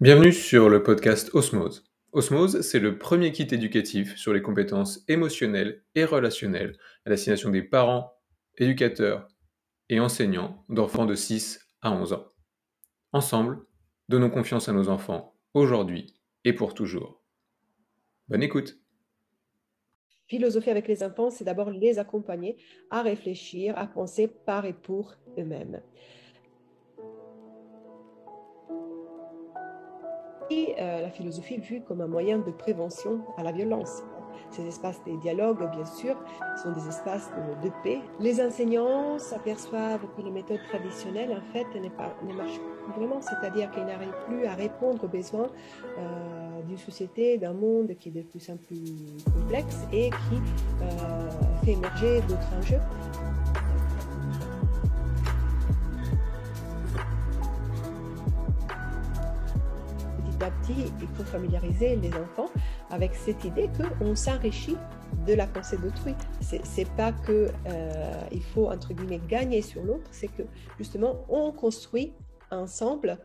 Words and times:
Bienvenue 0.00 0.32
sur 0.32 0.68
le 0.68 0.84
podcast 0.84 1.34
Osmose. 1.34 1.84
Osmose, 2.12 2.60
c'est 2.60 2.78
le 2.78 2.98
premier 2.98 3.32
kit 3.32 3.48
éducatif 3.50 4.16
sur 4.16 4.32
les 4.32 4.42
compétences 4.42 5.04
émotionnelles 5.08 5.82
et 5.96 6.04
relationnelles 6.04 6.78
à 7.04 7.10
destination 7.10 7.50
des 7.50 7.64
parents, 7.64 8.12
éducateurs 8.58 9.26
et 9.88 9.98
enseignants 9.98 10.64
d'enfants 10.68 11.04
de 11.04 11.16
6 11.16 11.58
à 11.82 11.90
11 11.90 12.12
ans. 12.12 12.26
Ensemble, 13.10 13.58
donnons 14.08 14.30
confiance 14.30 14.68
à 14.68 14.72
nos 14.72 14.88
enfants 14.88 15.34
aujourd'hui 15.52 16.14
et 16.44 16.52
pour 16.52 16.74
toujours. 16.74 17.24
Bonne 18.28 18.44
écoute. 18.44 18.78
Philosophie 20.28 20.70
avec 20.70 20.86
les 20.86 21.02
enfants, 21.02 21.30
c'est 21.30 21.42
d'abord 21.42 21.72
les 21.72 21.98
accompagner 21.98 22.56
à 22.90 23.02
réfléchir, 23.02 23.76
à 23.76 23.88
penser 23.88 24.28
par 24.28 24.64
et 24.64 24.74
pour 24.74 25.16
eux-mêmes. 25.36 25.82
Et 30.50 30.74
euh, 30.78 31.02
la 31.02 31.10
philosophie 31.10 31.58
vue 31.58 31.82
comme 31.82 32.00
un 32.00 32.06
moyen 32.06 32.38
de 32.38 32.50
prévention 32.50 33.20
à 33.36 33.42
la 33.42 33.52
violence. 33.52 34.02
Ces 34.50 34.66
espaces 34.66 35.02
de 35.06 35.14
dialogue, 35.20 35.58
bien 35.70 35.84
sûr, 35.84 36.16
sont 36.62 36.72
des 36.72 36.88
espaces 36.88 37.30
de, 37.62 37.70
paix. 37.82 38.00
Les 38.18 38.40
enseignants 38.40 39.18
s'aperçoivent 39.18 40.06
que 40.16 40.22
les 40.22 40.30
méthodes 40.30 40.62
traditionnelles, 40.68 41.32
en 41.32 41.52
fait, 41.52 41.66
ne 41.74 42.34
marchent 42.34 42.60
plus 42.84 42.92
vraiment, 42.94 43.20
c'est-à-dire 43.20 43.70
qu'ils 43.70 43.84
n'arrivent 43.84 44.24
plus 44.26 44.46
à 44.46 44.54
répondre 44.54 45.04
aux 45.04 45.08
besoins 45.08 45.48
euh, 45.98 46.62
d'une 46.66 46.78
société, 46.78 47.36
d'un 47.36 47.52
monde 47.52 47.94
qui 48.00 48.08
est 48.08 48.12
de 48.12 48.22
plus 48.22 48.48
en 48.48 48.56
plus 48.56 48.82
complexe 49.24 49.86
et 49.92 50.08
qui 50.08 50.36
euh, 50.82 51.30
fait 51.64 51.72
émerger 51.72 52.20
d'autres 52.22 52.48
enjeux. 52.58 52.80
Il 60.68 61.08
faut 61.14 61.24
familiariser 61.24 61.96
les 61.96 62.12
enfants 62.14 62.50
avec 62.90 63.14
cette 63.14 63.44
idée 63.44 63.68
qu'on 63.76 64.14
s'enrichit 64.14 64.76
de 65.26 65.34
la 65.34 65.46
pensée 65.46 65.76
d'autrui. 65.78 66.14
C'est 66.40 66.88
pas 66.96 67.12
que 67.12 67.48
euh, 67.66 68.12
il 68.32 68.42
faut 68.42 68.68
entre 68.68 68.92
guillemets 68.92 69.20
gagner 69.28 69.62
sur 69.62 69.82
l'autre, 69.82 70.08
c'est 70.10 70.28
que 70.28 70.42
justement 70.78 71.24
on 71.28 71.52
construit 71.52 72.12
ensemble 72.50 73.18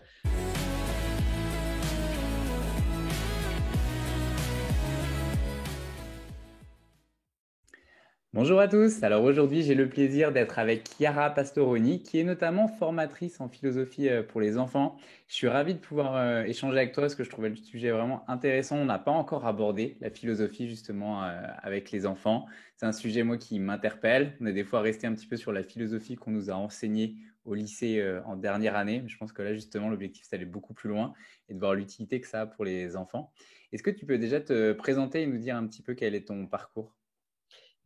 Bonjour 8.33 8.59
à 8.59 8.67
tous. 8.67 9.03
Alors 9.03 9.23
aujourd'hui, 9.23 9.61
j'ai 9.61 9.75
le 9.75 9.87
plaisir 9.87 10.31
d'être 10.31 10.57
avec 10.57 10.89
Chiara 10.97 11.29
Pastoroni, 11.29 12.01
qui 12.01 12.17
est 12.17 12.23
notamment 12.23 12.67
formatrice 12.67 13.39
en 13.39 13.47
philosophie 13.47 14.09
euh, 14.09 14.23
pour 14.23 14.41
les 14.41 14.57
enfants. 14.57 14.97
Je 15.27 15.35
suis 15.35 15.47
ravi 15.47 15.75
de 15.75 15.79
pouvoir 15.79 16.15
euh, 16.15 16.41
échanger 16.41 16.77
avec 16.77 16.93
toi 16.93 17.03
parce 17.03 17.13
que 17.13 17.23
je 17.23 17.29
trouvais 17.29 17.49
le 17.49 17.55
sujet 17.55 17.91
vraiment 17.91 18.27
intéressant. 18.27 18.77
On 18.77 18.85
n'a 18.85 18.97
pas 18.97 19.11
encore 19.11 19.45
abordé 19.45 19.97
la 20.01 20.09
philosophie 20.09 20.67
justement 20.67 21.23
euh, 21.23 21.43
avec 21.61 21.91
les 21.91 22.07
enfants. 22.07 22.47
C'est 22.75 22.87
un 22.87 22.91
sujet 22.91 23.21
moi 23.21 23.37
qui 23.37 23.59
m'interpelle. 23.59 24.35
On 24.41 24.47
est 24.47 24.53
des 24.53 24.63
fois 24.63 24.81
resté 24.81 25.05
un 25.05 25.13
petit 25.13 25.27
peu 25.27 25.37
sur 25.37 25.51
la 25.51 25.61
philosophie 25.61 26.15
qu'on 26.15 26.31
nous 26.31 26.49
a 26.49 26.55
enseignée 26.55 27.17
au 27.45 27.53
lycée 27.53 28.03
en 28.25 28.35
dernière 28.35 28.75
année. 28.75 29.03
Je 29.05 29.15
pense 29.15 29.31
que 29.31 29.43
là 29.43 29.53
justement 29.53 29.89
l'objectif 29.89 30.23
c'est 30.27 30.37
d'aller 30.37 30.49
beaucoup 30.49 30.73
plus 30.73 30.89
loin 30.89 31.13
et 31.49 31.53
de 31.53 31.59
voir 31.59 31.75
l'utilité 31.75 32.19
que 32.19 32.27
ça 32.27 32.41
a 32.41 32.45
pour 32.47 32.65
les 32.65 32.95
enfants. 32.95 33.31
Est-ce 33.71 33.83
que 33.83 33.91
tu 33.91 34.07
peux 34.07 34.17
déjà 34.17 34.41
te 34.41 34.71
présenter 34.73 35.21
et 35.21 35.27
nous 35.27 35.37
dire 35.37 35.55
un 35.55 35.67
petit 35.67 35.83
peu 35.83 35.93
quel 35.93 36.15
est 36.15 36.29
ton 36.29 36.47
parcours? 36.47 36.95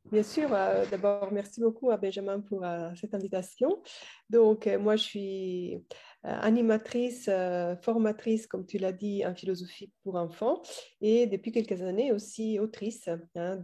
Bien 0.10 0.24
sûr, 0.24 0.54
euh, 0.54 0.86
d'abord, 0.90 1.34
merci 1.34 1.60
beaucoup 1.60 1.92
à 1.92 1.98
Benjamin 1.98 2.40
pour 2.40 2.64
euh, 2.64 2.90
cette 2.96 3.14
invitation. 3.14 3.84
Donc, 4.30 4.66
euh, 4.66 4.80
moi, 4.80 4.96
je 4.96 5.04
suis 5.04 5.86
animatrice, 6.24 7.30
formatrice, 7.82 8.48
comme 8.48 8.66
tu 8.66 8.78
l'as 8.78 8.92
dit, 8.92 9.26
en 9.26 9.34
philosophie 9.34 9.92
pour 10.04 10.16
enfants 10.16 10.62
et 11.00 11.26
depuis 11.26 11.52
quelques 11.52 11.82
années 11.82 12.12
aussi 12.12 12.60
autrice 12.60 13.08
hein, 13.36 13.56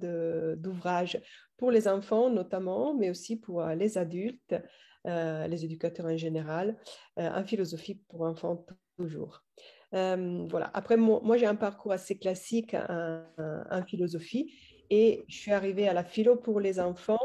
d'ouvrages 0.56 1.20
pour 1.58 1.72
les 1.72 1.90
enfants 1.90 2.30
notamment, 2.30 2.94
mais 2.94 3.10
aussi 3.10 3.36
pour 3.38 3.66
les 3.66 3.98
adultes, 3.98 4.56
les 5.04 5.66
éducateurs 5.66 6.06
en 6.06 6.16
général, 6.16 6.78
en 7.18 7.44
philosophie 7.44 7.96
pour 8.08 8.22
enfants 8.22 8.66
toujours. 8.96 9.44
voilà. 9.92 10.72
Après, 10.74 10.96
moi, 10.96 11.36
j'ai 11.36 11.48
un 11.48 11.56
parcours 11.56 11.92
assez 11.92 12.18
classique 12.18 12.76
en 12.76 13.84
philosophie 13.86 14.73
et 14.96 15.26
je 15.28 15.36
suis 15.36 15.52
arrivée 15.52 15.88
à 15.88 15.94
la 15.94 16.04
philo 16.04 16.36
pour 16.36 16.60
les 16.60 16.80
enfants 16.80 17.20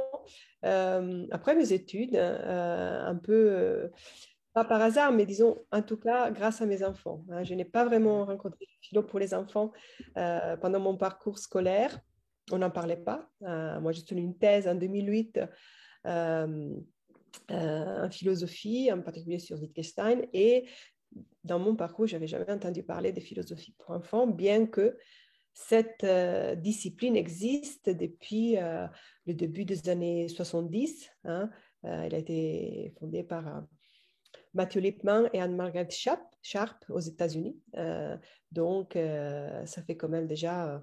euh, 0.65 1.27
après 1.31 1.55
mes 1.55 1.75
études, 1.75 2.17
euh, 2.17 3.07
un 3.07 3.15
peu, 3.15 3.51
euh, 3.51 3.89
pas 4.55 4.65
par 4.65 4.81
hasard, 4.81 5.13
mais 5.13 5.27
disons, 5.27 5.59
en 5.71 5.83
tout 5.83 5.99
cas, 5.99 6.31
grâce 6.31 6.63
à 6.63 6.67
mes 6.67 6.83
enfants. 6.83 7.27
Hein. 7.31 7.45
Je 7.45 7.53
n'ai 7.53 7.67
pas 7.67 7.85
vraiment 7.85 8.25
rencontré 8.25 8.65
la 8.65 8.77
philo 8.81 9.03
pour 9.03 9.19
les 9.19 9.35
enfants 9.35 9.71
pendant 10.15 10.81
mon 10.81 10.97
parcours 10.97 11.39
scolaire. 11.39 12.01
On 12.51 12.59
n'en 12.59 12.71
parlait 12.71 12.97
pas. 12.97 13.29
moi, 13.43 13.93
j'ai 13.93 14.03
tenu 14.03 14.23
une 14.23 14.39
thèse 14.39 14.67
en 14.67 14.75
2008 14.75 15.41
en 16.07 16.71
philosophie, 18.11 18.91
en 18.91 19.03
particulier 19.03 19.39
sur 19.39 19.61
Wittgenstein. 19.61 20.27
Et 20.33 20.67
dans 21.45 21.59
mon 21.59 21.77
parcours, 21.77 22.07
je 22.07 22.15
n'avais 22.15 22.27
jamais 22.27 22.51
entendu 22.51 22.83
parler 22.83 23.13
de 23.13 23.21
philosophie 23.21 23.75
pour 23.79 23.91
enfants, 23.91 24.27
bien 24.27 24.67
que 24.67 24.97
cette 25.59 26.05
euh, 26.05 26.55
discipline 26.55 27.17
existe 27.17 27.91
depuis 27.91 28.57
euh, 28.59 28.87
le 29.27 29.35
début 29.35 29.65
des 29.65 29.89
années 29.89 30.29
70. 30.29 31.11
Hein. 31.25 31.51
Euh, 31.85 32.03
elle 32.05 32.15
a 32.15 32.19
été 32.19 32.95
fondée 32.99 33.25
par 33.25 33.65
Matthew 34.55 34.77
Lipman 34.77 35.29
et 35.33 35.41
Anne-Margaret 35.41 35.91
Sharp, 35.91 36.23
Sharp, 36.43 36.85
aux 36.89 37.01
États-Unis. 37.01 37.61
donc, 38.53 38.95
ça 38.95 39.83
fait 39.83 39.97
quand 39.97 40.09
même 40.09 40.27
déjà 40.27 40.83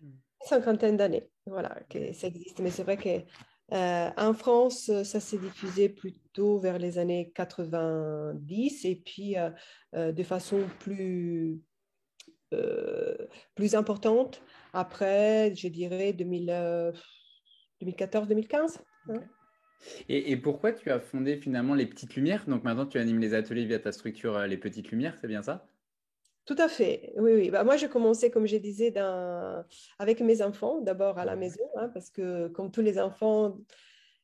une 0.00 0.14
cinquantaine 0.40 0.96
d'années 0.96 1.28
voilà, 1.46 1.76
que 1.90 2.12
ça 2.12 2.28
existe. 2.28 2.60
Mais 2.60 2.70
c'est 2.70 2.84
vrai 2.84 2.96
qu'en 2.96 4.34
France, 4.34 4.90
ça 5.04 5.20
s'est 5.20 5.38
diffusé 5.38 5.88
plutôt 5.88 6.58
vers 6.58 6.78
les 6.78 6.98
années 6.98 7.32
90 7.34 8.84
et 8.84 8.96
puis 8.96 9.34
de 9.92 10.22
façon 10.22 10.60
plus 10.80 11.60
plus 13.54 13.74
importante 13.74 14.42
après, 14.76 15.54
je 15.54 15.68
dirais, 15.68 16.12
2014-2015. 16.12 18.80
Euh, 19.08 19.14
hein. 19.14 19.22
Et, 20.08 20.36
pourquoi 20.36 20.72
tu 20.72 20.90
as 20.90 20.98
fondé 21.00 21.38
finalement 21.38 21.74
les 21.74 21.86
Petites 21.86 22.14
Lumières? 22.14 22.44
Donc 22.46 22.62
maintenant, 22.62 22.84
tu 22.86 22.98
animes 22.98 23.20
les 23.20 23.32
ateliers 23.32 23.64
via 23.64 23.78
ta 23.78 23.92
structure 23.92 24.36
euh, 24.36 24.46
Les 24.46 24.58
Petites 24.58 24.90
Lumières, 24.90 25.16
c'est 25.18 25.28
bien 25.28 25.42
ça? 25.42 25.66
Tout 26.44 26.56
à 26.58 26.68
fait, 26.68 27.14
oui, 27.16 27.32
oui. 27.32 27.48
Bah, 27.50 27.64
moi, 27.64 27.76
j'ai 27.76 27.88
commencé, 27.88 28.30
comme 28.30 28.46
je 28.46 28.58
disais, 28.58 28.92
avec 29.98 30.20
mes 30.20 30.42
enfants, 30.42 30.80
d'abord 30.80 31.18
à 31.18 31.24
la 31.24 31.36
maison, 31.36 31.64
hein, 31.76 31.88
parce 31.92 32.10
que 32.10 32.46
comme 32.48 32.70
tous 32.70 32.82
les 32.82 33.00
enfants, 33.00 33.58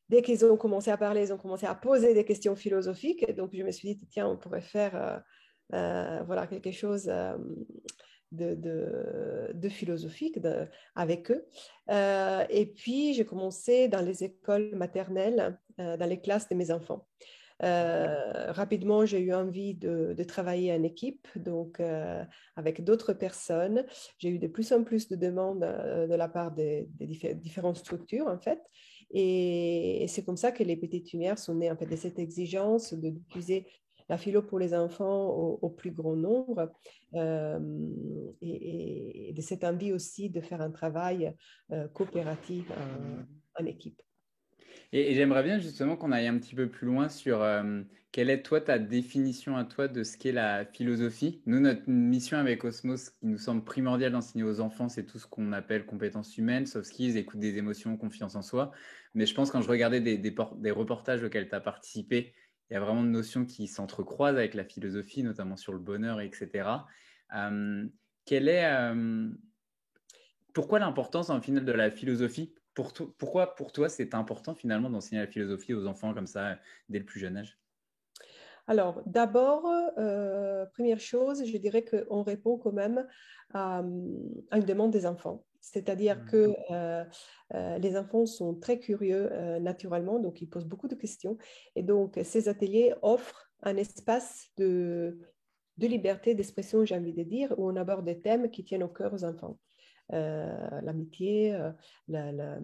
dès 0.07 0.21
qu'ils 0.21 0.45
ont 0.45 0.55
commencé 0.55 0.91
à 0.91 0.97
parler, 0.97 1.29
ils 1.29 1.33
ont 1.33 1.37
commencé 1.37 1.65
à 1.65 1.73
poser 1.73 2.13
des 2.13 2.23
questions 2.23 2.55
philosophiques. 2.55 3.25
Donc, 3.35 3.49
je 3.53 3.63
me 3.63 3.71
suis 3.71 3.95
dit, 3.95 4.07
tiens, 4.09 4.27
on 4.27 4.37
pourrait 4.37 4.61
faire 4.61 5.23
voilà, 5.71 6.45
quelque 6.47 6.71
chose 6.71 7.11
de, 8.33 9.69
philosophique 9.69 10.39
avec 10.95 11.31
eux. 11.31 11.45
Euh, 11.89 12.45
et 12.49 12.65
puis, 12.65 13.13
j'ai 13.13 13.25
commencé 13.25 13.87
dans 13.87 14.01
les 14.01 14.23
écoles 14.23 14.75
maternelles, 14.75 15.57
euh, 15.79 15.97
dans 15.97 16.05
les 16.05 16.19
classes 16.19 16.49
de 16.49 16.55
mes 16.55 16.71
enfants. 16.71 17.07
Euh, 17.61 18.51
rapidement, 18.51 19.05
j'ai 19.05 19.19
eu 19.19 19.33
envie 19.33 19.73
de, 19.73 20.15
travailler 20.27 20.73
en 20.73 20.83
équipe, 20.83 21.27
donc 21.35 21.81
avec 22.55 22.83
d'autres 22.83 23.13
personnes. 23.13 23.85
J'ai 24.17 24.29
eu 24.29 24.39
de 24.39 24.47
plus 24.47 24.71
en 24.73 24.83
plus 24.83 25.07
de 25.07 25.15
demandes 25.15 25.61
de 25.61 26.15
la 26.15 26.27
part 26.27 26.51
des, 26.51 26.89
différentes 27.35 27.77
structures, 27.77 28.27
en 28.27 28.39
fait. 28.39 28.59
Et, 29.11 30.05
c'est 30.09 30.25
comme 30.25 30.37
ça 30.37 30.51
que 30.51 30.63
les 30.63 30.75
petites 30.75 31.11
lumières 31.13 31.37
sont 31.37 31.55
nées, 31.55 31.71
en 31.71 31.77
fait, 31.77 31.85
de 31.85 31.95
cette 31.95 32.19
exigence 32.19 32.93
de 32.93 33.09
diffuser 33.09 33.67
la 34.09 34.17
philo 34.17 34.41
pour 34.41 34.59
les 34.59 34.73
enfants 34.73 35.27
au, 35.29 35.69
plus 35.69 35.91
grand 35.91 36.15
nombre 36.15 36.71
euh, 37.15 37.59
et, 38.41 39.33
de 39.35 39.41
cette 39.41 39.63
envie 39.63 39.91
aussi 39.91 40.29
de 40.29 40.41
faire 40.41 40.61
un 40.61 40.71
travail 40.71 41.33
euh, 41.71 41.87
coopératif 41.87 42.71
en, 43.59 43.65
équipe. 43.65 44.01
Et, 44.91 45.13
j'aimerais 45.15 45.43
bien 45.43 45.59
justement 45.59 45.95
qu'on 45.95 46.11
aille 46.11 46.27
un 46.27 46.37
petit 46.37 46.55
peu 46.55 46.67
plus 46.67 46.87
loin 46.87 47.09
sur 47.09 47.41
euh, 47.41 47.81
quelle 48.11 48.29
est 48.29 48.43
toi 48.43 48.61
ta 48.61 48.77
définition 48.77 49.57
à 49.57 49.65
toi 49.65 49.87
de 49.87 50.03
ce 50.03 50.17
qu'est 50.17 50.31
la 50.31 50.65
philosophie. 50.65 51.41
Nous, 51.45 51.59
notre 51.59 51.89
mission 51.89 52.37
avec 52.37 52.63
Osmos, 52.63 53.09
qui 53.09 53.25
nous 53.25 53.39
semble 53.39 53.63
primordial 53.63 54.11
d'enseigner 54.11 54.43
aux 54.43 54.59
enfants, 54.59 54.89
c'est 54.89 55.05
tout 55.05 55.17
ce 55.17 55.25
qu'on 55.25 55.51
appelle 55.51 55.85
compétences 55.85 56.37
humaines, 56.37 56.67
soft 56.67 56.85
skills, 56.85 57.17
écoute 57.17 57.39
des 57.39 57.57
émotions, 57.57 57.97
confiance 57.97 58.35
en 58.35 58.43
soi. 58.43 58.71
Mais 59.15 59.25
je 59.25 59.33
pense 59.33 59.49
quand 59.49 59.61
je 59.61 59.69
regardais 59.69 59.99
des, 59.99 60.17
des, 60.17 60.35
des 60.57 60.71
reportages 60.71 61.23
auxquels 61.23 61.49
tu 61.49 61.55
as 61.55 61.61
participé, 61.61 62.33
il 62.73 62.77
y 62.77 62.77
a 62.77 62.79
vraiment 62.79 63.03
de 63.03 63.09
notions 63.09 63.45
qui 63.45 63.67
s'entrecroisent 63.67 64.35
avec 64.35 64.55
la 64.55 64.63
philosophie, 64.63 65.21
notamment 65.21 65.57
sur 65.57 65.73
le 65.73 65.77
bonheur, 65.77 66.21
etc. 66.21 66.87
Quelle 68.25 68.47
est, 68.47 68.93
pourquoi 70.53 70.79
l'importance 70.79 71.29
en 71.29 71.39
final 71.39 71.65
de 71.65 71.71
la 71.71 71.91
philosophie? 71.91 72.55
Pour 72.73 72.91
Pourquoi 73.19 73.53
pour 73.53 73.71
toi 73.71 73.89
c'est 73.89 74.15
important 74.15 74.55
finalement 74.55 74.89
d'enseigner 74.89 75.21
la 75.21 75.27
philosophie 75.27 75.75
aux 75.75 75.85
enfants 75.85 76.15
comme 76.15 76.25
ça 76.25 76.57
dès 76.89 76.97
le 76.97 77.05
plus 77.05 77.19
jeune 77.19 77.37
âge? 77.37 77.59
Alors, 78.65 79.03
d'abord, 79.05 79.67
euh, 79.99 80.65
première 80.73 80.99
chose, 80.99 81.45
je 81.45 81.57
dirais 81.57 81.85
qu'on 81.85 82.23
répond 82.23 82.57
quand 82.57 82.71
même 82.71 83.05
à, 83.53 83.81
une 83.81 84.65
demande 84.65 84.89
des 84.89 85.05
enfants. 85.05 85.45
C'est-à-dire 85.63 86.19
mmh. 86.19 86.25
que 86.25 86.55
euh, 86.71 87.03
euh, 87.55 87.77
les 87.77 87.97
enfants 87.97 88.25
sont 88.25 88.53
très 88.53 88.79
curieux 88.79 89.29
naturellement, 89.59 90.19
donc 90.19 90.41
ils 90.41 90.49
posent 90.49 90.65
beaucoup 90.65 90.87
de 90.87 90.95
questions. 90.95 91.37
Et 91.75 91.83
donc, 91.83 92.19
ces 92.23 92.49
ateliers 92.49 92.93
offrent 93.01 93.49
un 93.63 93.77
espace 93.77 94.49
de, 94.57 95.17
de 95.77 95.87
liberté 95.87 96.35
d'expression, 96.35 96.83
j'ai 96.85 96.95
envie 96.95 97.13
de 97.13 97.23
dire, 97.23 97.53
où 97.57 97.69
on 97.69 97.75
aborde 97.77 98.05
des 98.05 98.19
thèmes 98.19 98.51
qui 98.51 98.63
tiennent 98.65 98.83
au 98.83 98.89
cœur 98.89 99.13
aux 99.13 99.23
enfants. 99.23 99.57
Euh, 100.11 100.81
l'amitié, 100.81 101.55
euh, 101.55 101.71
la, 102.09 102.31
la, 102.31 102.59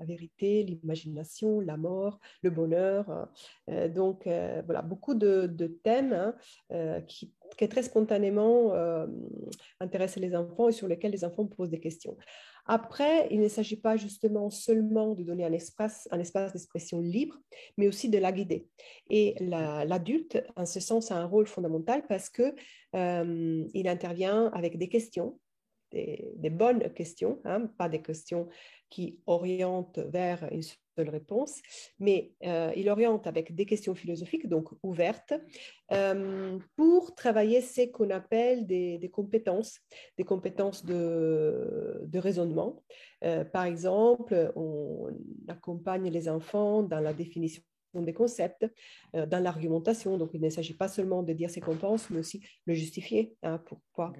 vérité, 0.00 0.64
l'imagination, 0.64 1.60
la 1.60 1.76
mort, 1.76 2.18
le 2.42 2.50
bonheur. 2.50 3.28
Euh, 3.70 3.88
donc 3.88 4.24
voilà, 4.26 4.82
beaucoup 4.82 5.14
de, 5.14 5.46
thèmes 5.84 6.34
hein, 6.70 7.00
qui, 7.02 7.32
très 7.68 7.82
spontanément 7.82 8.72
intéressent 9.80 10.22
les 10.22 10.34
enfants 10.34 10.68
et 10.68 10.72
sur 10.72 10.88
lesquels 10.88 11.12
les 11.12 11.24
enfants 11.24 11.46
posent 11.46 11.70
des 11.70 11.80
questions. 11.80 12.16
Après, 12.66 13.26
il 13.30 13.40
ne 13.40 13.48
s'agit 13.48 13.76
pas 13.76 13.96
justement 13.96 14.48
seulement 14.50 15.14
de 15.14 15.24
donner 15.24 15.44
un 15.44 15.52
espace, 15.52 16.06
un 16.12 16.20
espace 16.20 16.52
d'expression 16.52 17.00
libre, 17.00 17.36
mais 17.76 17.88
aussi 17.88 18.08
de 18.08 18.18
la 18.18 18.30
guider. 18.30 18.68
Et 19.10 19.34
l'adulte, 19.40 20.42
en 20.56 20.64
ce 20.64 20.78
sens, 20.78 21.10
a 21.10 21.16
un 21.16 21.26
rôle 21.26 21.46
fondamental 21.46 22.06
parce 22.06 22.30
que 22.30 22.54
il 22.94 23.88
intervient 23.88 24.46
avec 24.54 24.78
des 24.78 24.88
questions 24.88 25.38
des, 25.92 26.50
bonnes 26.50 26.92
questions, 26.94 27.40
hein, 27.44 27.66
pas 27.78 27.88
des 27.88 28.02
questions 28.02 28.48
qui 28.90 29.20
orientent 29.26 29.98
vers 29.98 30.48
une 30.52 30.62
seule 30.96 31.10
réponse, 31.10 31.60
mais 31.98 32.32
euh, 32.44 32.72
il 32.76 32.88
oriente 32.88 33.26
avec 33.26 33.54
des 33.54 33.66
questions 33.66 33.94
philosophiques, 33.94 34.48
donc 34.48 34.68
ouvertes, 34.82 35.34
euh, 35.92 36.58
pour 36.76 37.14
travailler 37.14 37.60
ce 37.60 37.90
qu'on 37.90 38.10
appelle 38.10 38.66
des, 38.66 39.10
compétences, 39.12 39.80
des 40.16 40.24
compétences 40.24 40.84
de, 40.84 42.08
raisonnement. 42.14 42.82
Euh, 43.24 43.44
par 43.44 43.64
exemple, 43.64 44.52
on 44.56 45.08
accompagne 45.48 46.10
les 46.10 46.28
enfants 46.28 46.82
dans 46.82 47.00
la 47.00 47.12
définition 47.12 47.62
des 47.94 48.14
concepts, 48.14 48.66
dans 49.12 49.42
l'argumentation. 49.42 50.16
Donc, 50.16 50.30
il 50.32 50.40
ne 50.40 50.48
s'agit 50.48 50.72
pas 50.72 50.88
seulement 50.88 51.22
de 51.22 51.34
dire 51.34 51.50
ce 51.50 51.60
qu'on 51.60 51.76
pense, 51.76 52.08
mais 52.08 52.20
aussi 52.20 52.42
le 52.64 52.72
justifier. 52.72 53.34
Hein, 53.42 53.58
pourquoi 53.66 54.14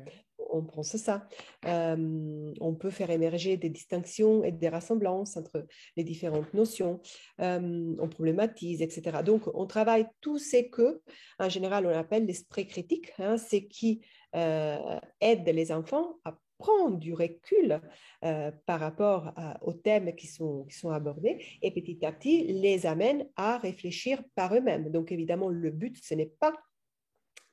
on 0.53 0.63
pense 0.63 0.97
ça. 0.97 1.27
Euh, 1.67 2.53
on 2.61 2.75
peut 2.75 2.91
faire 2.91 3.11
émerger 3.11 3.57
des 3.57 3.71
distinctions 3.71 4.45
et 4.45 4.53
des 4.53 4.69
rassemblances 4.69 5.37
entre 5.37 5.67
les 5.97 6.05
différentes 6.05 6.53
notions. 6.55 7.01
Euh, 7.41 7.95
on 7.99 8.09
problématise, 8.09 8.83
etc. 8.83 9.23
Donc, 9.25 9.43
on 9.55 9.67
travaille 9.67 10.07
tout 10.21 10.39
ce 10.39 10.63
que, 10.71 11.01
en 11.39 11.49
général, 11.49 11.87
on 11.87 11.97
appelle 11.97 12.27
l'esprit 12.27 12.67
critique. 12.67 13.13
Hein, 13.19 13.37
c'est 13.39 13.65
qui 13.65 14.05
euh, 14.37 15.01
aide 15.21 15.49
les 15.49 15.73
enfants 15.73 16.19
à 16.25 16.39
prendre 16.59 16.99
du 16.99 17.13
recul 17.13 17.81
par 18.21 18.79
rapport 18.79 19.33
aux 19.63 19.73
thèmes 19.73 20.15
qui 20.15 20.29
sont, 20.29 20.65
qui 20.71 20.79
sont 20.79 20.91
abordés 20.91 21.45
et 21.61 21.73
petit 21.73 22.07
à 22.07 22.13
petit 22.13 22.45
les 22.45 22.87
amène 22.87 23.27
à 23.35 23.59
réfléchir 23.59 24.23
par 24.37 24.55
eux-mêmes. 24.55 24.89
Donc 24.93 25.11
évidemment, 25.11 25.49
le 25.49 25.73
but, 25.73 25.99
ce 26.01 26.15
n'est 26.15 26.33
pas 26.39 26.53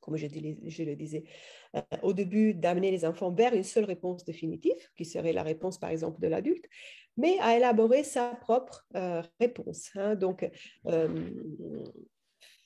comme 0.09 0.17
je, 0.17 0.83
le 0.83 0.95
disais 0.95 1.23
euh, 1.75 1.81
au 2.01 2.13
début, 2.13 2.53
d'amener 2.53 2.89
les 2.89 3.05
enfants 3.05 3.31
vers 3.31 3.53
une 3.53 3.63
seule 3.63 3.85
réponse 3.85 4.25
définitive, 4.25 4.73
qui 4.97 5.05
serait 5.05 5.33
la 5.33 5.43
réponse, 5.43 5.77
par 5.77 5.91
exemple, 5.91 6.19
de 6.19 6.27
l'adulte, 6.27 6.65
mais 7.17 7.37
à 7.41 7.55
élaborer 7.55 8.03
sa 8.03 8.35
propre 8.35 8.87
euh, 8.95 9.21
réponse. 9.39 9.91
Hein. 9.95 10.15
Donc, 10.15 10.49
euh, 10.87 11.07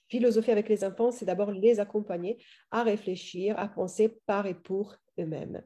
philosophie 0.07 0.51
avec 0.51 0.69
les 0.69 0.83
enfants, 0.85 1.11
c'est 1.11 1.25
d'abord 1.25 1.51
les 1.51 1.79
accompagner 1.79 2.37
à 2.71 2.83
réfléchir, 2.83 3.59
à 3.59 3.67
penser 3.67 4.17
par 4.25 4.45
et 4.47 4.53
pour 4.53 4.95
eux-mêmes. 5.19 5.61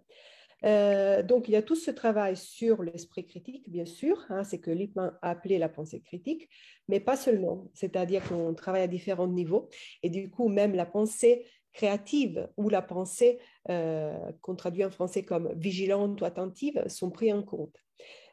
donc, 1.28 1.48
il 1.48 1.52
y 1.52 1.56
a 1.56 1.62
tout 1.62 1.76
ce 1.76 1.92
travail 1.92 2.36
sur 2.36 2.82
l'esprit 2.82 3.26
critique, 3.26 3.70
bien 3.70 3.86
sûr, 3.86 4.26
hein, 4.30 4.44
c'est 4.44 4.60
que 4.60 4.72
Lippmann 4.72 5.14
a 5.22 5.30
appelé 5.30 5.60
la 5.60 5.70
pensée 5.70 6.02
critique, 6.02 6.50
mais 6.88 7.00
pas 7.00 7.18
seulement, 7.18 7.70
c'est-à-dire 7.74 8.24
qu'on 8.28 8.56
travaille 8.56 8.82
à 8.82 8.88
différents 8.88 9.28
niveaux, 9.28 9.70
et 10.02 10.10
du 10.10 10.32
coup, 10.32 10.50
même 10.50 10.74
la 10.74 10.86
pensée 10.86 11.46
créative 11.78 12.50
ou 12.58 12.70
la 12.70 12.82
pensée, 12.82 13.38
euh, 13.70 14.18
qu'on 14.42 14.56
traduit 14.56 14.84
en 14.84 14.90
français 14.90 15.24
comme 15.24 15.54
vigilante 15.56 16.20
ou 16.20 16.26
attentive, 16.26 16.84
sont 16.88 17.12
pris 17.12 17.32
en 17.32 17.44
compte. 17.44 17.78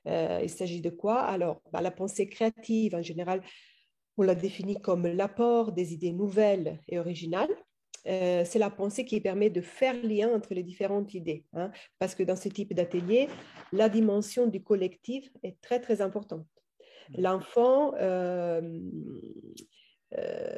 Euh, 0.09 0.41
il 0.43 0.49
s'agit 0.49 0.81
de 0.81 0.91
quoi? 0.91 1.21
Alors, 1.21 1.61
bah, 1.71 1.83
la 1.83 1.91
pensée 1.91 2.27
créative, 2.27 2.95
en 2.95 3.03
général, 3.03 3.43
on 4.17 4.23
la 4.23 4.35
définit 4.35 4.81
comme 4.81 5.07
l'apport 5.07 5.73
des 5.73 5.93
idées 5.93 6.13
nouvelles 6.13 6.81
et 6.89 6.99
originales. 6.99 7.55
Euh, 8.07 8.45
c'est 8.47 8.59
la 8.59 8.71
pensée 8.71 9.05
qui 9.05 9.21
permet 9.21 9.51
de 9.51 9.61
faire 9.61 9.95
lien 10.03 10.31
entre 10.35 10.55
les 10.55 10.63
différentes 10.63 11.13
idées. 11.15 11.45
Hein, 11.53 11.71
parce 11.99 12.15
que 12.15 12.23
dans 12.23 12.37
ce 12.37 12.49
type 12.49 12.73
d'atelier, 12.75 13.29
la 13.73 13.89
dimension 13.89 14.47
du 14.47 14.63
collectif 14.63 15.31
est 15.43 15.61
très, 15.61 15.81
très 15.81 16.01
importante. 16.01 16.47
Mmh. 17.11 17.23
L'enfant 17.23 17.95
euh, 18.01 18.61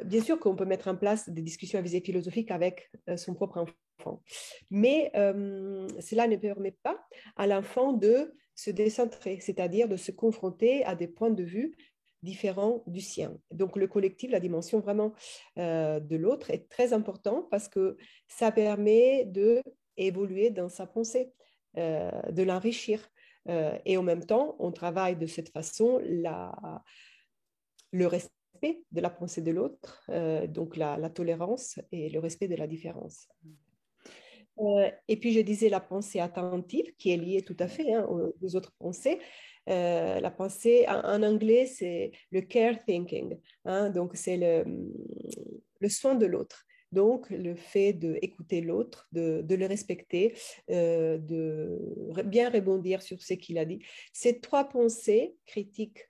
bien 0.05 0.21
sûr 0.21 0.39
qu'on 0.39 0.55
peut 0.55 0.65
mettre 0.65 0.87
en 0.87 0.95
place 0.95 1.29
des 1.29 1.41
discussions 1.41 1.79
à 1.79 1.81
visée 1.81 2.01
philosophique 2.01 2.51
avec 2.51 2.89
euh, 3.09 3.17
son 3.17 3.33
propre 3.33 3.57
enfant, 3.57 4.21
mais 4.69 5.11
euh, 5.15 5.87
cela 5.99 6.27
ne 6.27 6.35
permet 6.35 6.75
pas 6.83 6.99
à 7.35 7.47
l'enfant 7.47 7.93
de 7.93 8.33
se 8.55 8.71
décentrer, 8.71 9.39
c'est-à-dire 9.39 9.87
de 9.87 9.97
se 9.97 10.11
confronter 10.11 10.83
à 10.85 10.95
des 10.95 11.07
points 11.07 11.31
de 11.31 11.43
vue 11.43 11.75
différents 12.23 12.83
du 12.87 13.01
sien. 13.01 13.37
Donc 13.51 13.75
le 13.75 13.87
collectif, 13.87 14.31
la 14.31 14.39
dimension 14.39 14.79
vraiment 14.79 15.13
de 15.55 16.15
l'autre 16.15 16.49
est 16.49 16.67
très 16.67 16.91
important 16.91 17.47
parce 17.51 17.67
que 17.67 17.95
ça 18.27 18.51
permet 18.51 19.25
de 19.25 19.61
évoluer 19.97 20.49
dans 20.49 20.67
sa 20.67 20.87
pensée, 20.87 21.31
de 21.75 22.41
l'enrichir. 22.41 23.07
et 23.85 23.97
en 23.97 24.01
même 24.01 24.25
temps, 24.25 24.55
on 24.57 24.71
travaille 24.71 25.15
de 25.15 25.27
cette 25.27 25.49
façon 25.49 26.01
la, 26.03 26.81
le 27.91 28.07
respect 28.07 28.36
de 28.91 29.01
la 29.01 29.09
pensée 29.09 29.41
de 29.41 29.51
l'autre, 29.51 30.03
euh, 30.09 30.47
donc 30.47 30.77
la, 30.77 31.09
tolérance 31.09 31.79
et 31.91 32.09
le 32.09 32.19
respect 32.19 32.47
de 32.47 32.55
la 32.55 32.67
différence. 32.67 33.27
Euh, 34.59 34.89
et 35.07 35.17
puis 35.17 35.33
je 35.33 35.41
disais 35.41 35.69
la 35.69 35.79
pensée 35.79 36.19
attentive 36.19 36.95
qui 36.97 37.11
est 37.11 37.17
liée 37.17 37.43
tout 37.43 37.57
à 37.59 37.67
fait 37.67 37.93
hein, 37.93 38.07
aux, 38.09 38.55
autres 38.55 38.73
pensées. 38.79 39.19
Euh, 39.69 40.19
la 40.19 40.31
pensée 40.31 40.85
en, 40.87 41.21
anglais 41.23 41.65
c'est 41.65 42.11
le 42.31 42.41
care 42.41 42.83
thinking, 42.85 43.37
hein, 43.65 43.89
donc 43.89 44.15
c'est 44.15 44.37
le, 44.37 45.89
soin 45.89 46.15
de 46.15 46.25
l'autre. 46.25 46.63
Donc, 46.93 47.29
le 47.29 47.53
fait 47.53 47.91
d'écouter 47.91 48.61
l'autre, 48.61 49.09
de, 49.11 49.43
le 49.45 49.65
respecter, 49.65 50.33
de 50.69 51.77
bien 52.23 52.49
rebondir 52.49 53.01
sur 53.01 53.21
ce 53.21 53.33
qu'il 53.33 53.57
a 53.57 53.65
dit. 53.65 53.79
Ces 54.13 54.39
trois 54.39 54.63
pensées 54.63 55.35
critiques, 55.45 56.09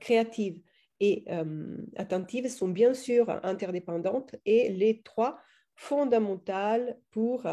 créatives 0.00 0.62
et 1.00 1.24
euh, 1.28 1.76
attentives 1.96 2.48
sont 2.48 2.68
bien 2.68 2.94
sûr 2.94 3.30
interdépendantes 3.42 4.34
et 4.44 4.70
les 4.70 5.02
trois 5.02 5.38
fondamentales 5.74 6.98
pour, 7.12 7.46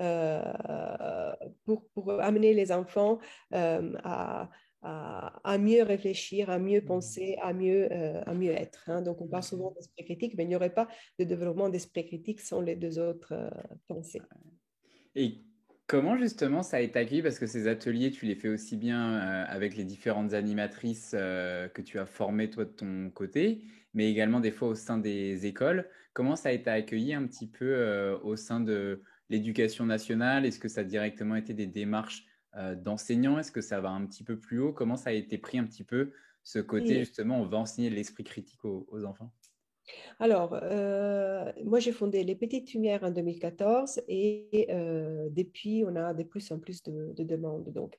euh, 0.00 1.32
pour, 1.64 1.88
pour, 1.90 2.12
amener 2.20 2.54
les 2.54 2.70
enfants 2.70 3.18
euh, 3.54 3.92
à, 4.04 4.50
à, 4.82 5.58
mieux 5.58 5.82
réfléchir, 5.82 6.48
à 6.48 6.60
mieux 6.60 6.84
penser, 6.84 7.36
à 7.42 7.52
mieux, 7.52 7.88
à 7.92 8.34
mieux 8.34 8.52
être. 8.52 8.88
Hein. 8.88 9.02
Donc, 9.02 9.20
on 9.20 9.26
parle 9.26 9.42
souvent 9.42 9.72
d'esprit 9.72 10.04
critique, 10.04 10.34
mais 10.36 10.44
il 10.44 10.48
n'y 10.48 10.56
aurait 10.56 10.74
pas 10.74 10.86
de 11.18 11.24
développement 11.24 11.68
d'esprit 11.68 12.06
critique 12.06 12.40
sans 12.40 12.60
les 12.60 12.76
deux 12.76 13.00
autres 13.00 13.34
pensées. 13.88 14.22
Et 15.16 15.38
Comment 15.86 16.16
justement 16.16 16.62
ça 16.62 16.78
a 16.78 16.80
été 16.80 16.98
accueilli? 16.98 17.22
Parce 17.22 17.38
que 17.38 17.46
ces 17.46 17.66
ateliers, 17.68 18.10
tu 18.10 18.24
les 18.24 18.34
fais 18.34 18.48
aussi 18.48 18.76
bien 18.76 19.14
euh, 19.14 19.44
avec 19.46 19.76
les 19.76 19.84
différentes 19.84 20.32
animatrices 20.32 21.12
euh, 21.14 21.68
que 21.68 21.82
tu 21.82 21.98
as 21.98 22.06
formées 22.06 22.48
toi 22.48 22.64
de 22.64 22.70
ton 22.70 23.10
côté, 23.10 23.64
mais 23.92 24.10
également 24.10 24.40
des 24.40 24.52
fois 24.52 24.68
au 24.68 24.74
sein 24.74 24.96
des 24.96 25.44
écoles. 25.44 25.88
Comment 26.14 26.36
ça 26.36 26.48
a 26.48 26.52
été 26.52 26.70
accueilli 26.70 27.12
un 27.12 27.26
petit 27.26 27.46
peu 27.46 27.66
euh, 27.66 28.18
au 28.20 28.36
sein 28.36 28.60
de 28.60 29.02
l'éducation 29.28 29.84
nationale? 29.84 30.46
Est-ce 30.46 30.58
que 30.58 30.68
ça 30.68 30.80
a 30.80 30.84
directement 30.84 31.36
été 31.36 31.52
des 31.54 31.66
démarches 31.66 32.26
d'enseignants? 32.76 33.38
Est-ce 33.38 33.50
que 33.50 33.62
ça 33.62 33.80
va 33.80 33.88
un 33.90 34.04
petit 34.04 34.24
peu 34.24 34.38
plus 34.38 34.60
haut? 34.60 34.74
Comment 34.74 34.96
ça 34.96 35.08
a 35.08 35.14
été 35.14 35.38
pris 35.38 35.58
un 35.58 35.64
petit 35.64 35.84
peu 35.84 36.12
ce 36.42 36.58
côté 36.58 36.98
justement, 36.98 37.40
on 37.40 37.46
va 37.46 37.56
enseigner 37.56 37.88
l'esprit 37.88 38.24
critique 38.24 38.62
aux 38.64 39.04
enfants? 39.06 39.32
Alors, 40.18 40.58
euh, 40.62 41.52
moi, 41.64 41.80
j'ai 41.80 41.92
fondé 41.92 42.22
Les 42.24 42.34
Petites 42.34 42.72
Lumières 42.72 43.02
en 43.02 43.10
2014 43.10 44.02
et 44.08 44.66
euh, 44.70 45.28
depuis, 45.30 45.84
on 45.86 45.96
a 45.96 46.14
de 46.14 46.22
plus 46.22 46.50
en 46.52 46.58
plus 46.58 46.82
de, 46.82 47.12
demandes. 47.24 47.72
Donc, 47.72 47.96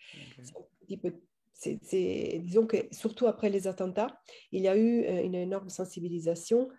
c'est 1.54 2.40
disons 2.40 2.66
que 2.66 2.78
surtout 2.92 3.28
après 3.28 3.50
les 3.50 3.68
attentats, 3.68 4.20
il 4.52 4.62
y 4.62 4.68
a 4.68 4.78
eu 4.78 5.04
euh, 5.04 5.24
une 5.24 5.36
énorme 5.36 5.70
sensibilisation 5.70 6.70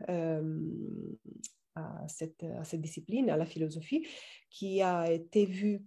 à 1.77 2.07
cette, 2.09 2.43
à, 2.43 2.65
cette, 2.65 2.81
discipline, 2.81 3.31
à 3.31 3.37
la 3.37 3.47
philosophie, 3.47 4.07
qui 4.51 4.81
a 4.81 5.11
été 5.11 5.45
vue 5.45 5.85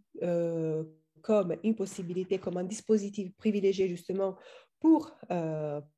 comme 1.22 1.56
une 1.64 1.76
possibilité, 1.76 2.38
comme 2.38 2.58
un 2.58 2.64
dispositif 2.64 3.34
privilégié 3.38 3.88
justement 3.88 4.36
pour 4.80 5.18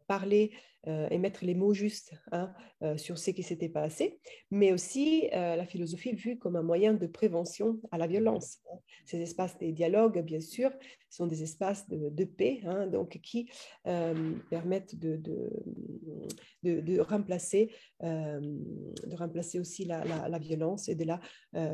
parler 0.08 0.52
et 0.86 1.17
mettre 1.17 1.43
les 1.43 1.55
mots 1.55 1.74
justes 1.74 2.13
hein, 2.31 2.53
sur 2.98 3.17
ce 3.17 3.31
qui 3.31 3.43
s'était 3.43 3.69
passé, 3.69 4.19
mais 4.50 4.71
aussi 4.71 5.27
la 5.31 5.65
philosophie 5.65 6.13
vue 6.13 6.38
comme 6.38 6.55
un 6.55 6.63
moyen 6.63 6.93
de 6.93 7.07
prévention 7.07 7.79
à 7.91 7.98
la 7.98 8.07
violence. 8.07 8.59
Hein. 8.71 8.77
Ces 9.05 9.21
espaces 9.21 9.57
de 9.57 9.71
dialogue, 9.71 10.24
bien 10.24 10.39
sûr, 10.39 10.71
sont 11.09 11.27
des 11.27 11.43
espaces 11.43 11.89
de, 11.89 12.24
paix, 12.24 12.62
hein, 12.65 12.88
donc 12.88 13.19
qui 13.21 13.50
permettent 13.83 14.98
de, 14.98 15.17
de, 15.17 16.79
de 16.81 17.00
remplacer, 17.00 17.74
de 18.01 19.15
remplacer 19.15 19.59
aussi 19.59 19.86
la, 19.86 20.03
la, 20.05 20.39
violence 20.39 20.88
et 20.88 20.95
de 20.95 21.05
la 21.05 21.19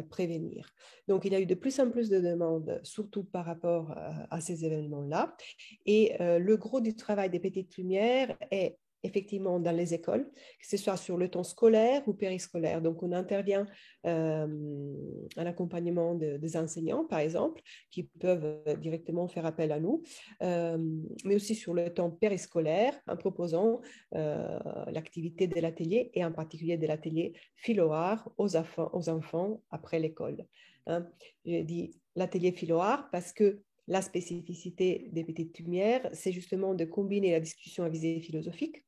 prévenir. 0.09 0.73
Donc, 1.07 1.25
il 1.25 1.33
y 1.33 1.35
a 1.35 1.39
eu 1.39 1.45
de 1.45 1.55
plus 1.55 1.79
en 1.79 1.91
plus 1.91 2.09
de 2.09 2.19
demandes, 2.19 2.79
surtout 2.83 3.23
par 3.23 3.45
rapport 3.45 3.93
à 4.29 4.41
ces 4.41 4.65
événements-là. 4.65 5.35
Et 5.85 6.15
le 6.19 6.55
gros 6.55 6.81
du 6.81 6.95
travail 6.95 7.29
des 7.29 7.39
petites 7.39 7.75
lumières 7.77 8.37
est 8.51 8.77
effectivement 9.03 9.59
dans 9.59 9.75
les 9.75 9.93
écoles, 9.93 10.29
que 10.59 10.67
ce 10.67 10.77
soit 10.77 10.97
sur 10.97 11.17
le 11.17 11.29
temps 11.29 11.43
scolaire 11.43 12.01
ou 12.07 12.13
périscolaire. 12.13 12.81
Donc, 12.81 13.03
on 13.03 13.11
intervient 13.11 13.65
euh, 14.05 14.93
à 15.37 15.43
l'accompagnement 15.43 16.15
des 16.15 16.57
enseignants, 16.57 17.05
par 17.05 17.19
exemple, 17.19 17.61
qui 17.91 18.03
peuvent 18.03 18.63
directement 18.79 19.27
faire 19.27 19.45
appel 19.45 19.71
à 19.71 19.79
nous, 19.79 20.03
euh, 20.41 20.77
mais 21.23 21.35
aussi 21.35 21.55
sur 21.55 21.73
le 21.73 21.93
temps 21.93 22.11
périscolaire, 22.11 22.93
en 23.07 23.17
proposant 23.17 23.81
euh, 24.15 24.59
l'activité 24.87 25.47
de 25.47 25.59
l'atelier 25.59 26.11
et 26.13 26.25
en 26.25 26.31
particulier 26.31 26.77
de 26.77 26.87
l'atelier 26.87 27.33
philo-art 27.55 28.31
aux, 28.37 28.55
aux, 28.57 29.09
enfants 29.09 29.61
après 29.71 29.99
l'école. 29.99 30.45
Hein. 30.87 31.07
J'ai 31.45 31.63
dit 31.63 31.91
l'atelier 32.15 32.51
philo-art 32.51 33.09
parce 33.11 33.33
que 33.33 33.61
la 33.87 34.01
spécificité 34.01 35.09
des 35.11 35.23
petites 35.23 35.57
lumières, 35.59 36.09
c'est 36.13 36.31
justement 36.31 36.73
de 36.73 36.85
combiner 36.85 37.31
la 37.31 37.39
discussion 37.39 37.83
à 37.83 37.89
visée 37.89 38.19
philosophique 38.19 38.85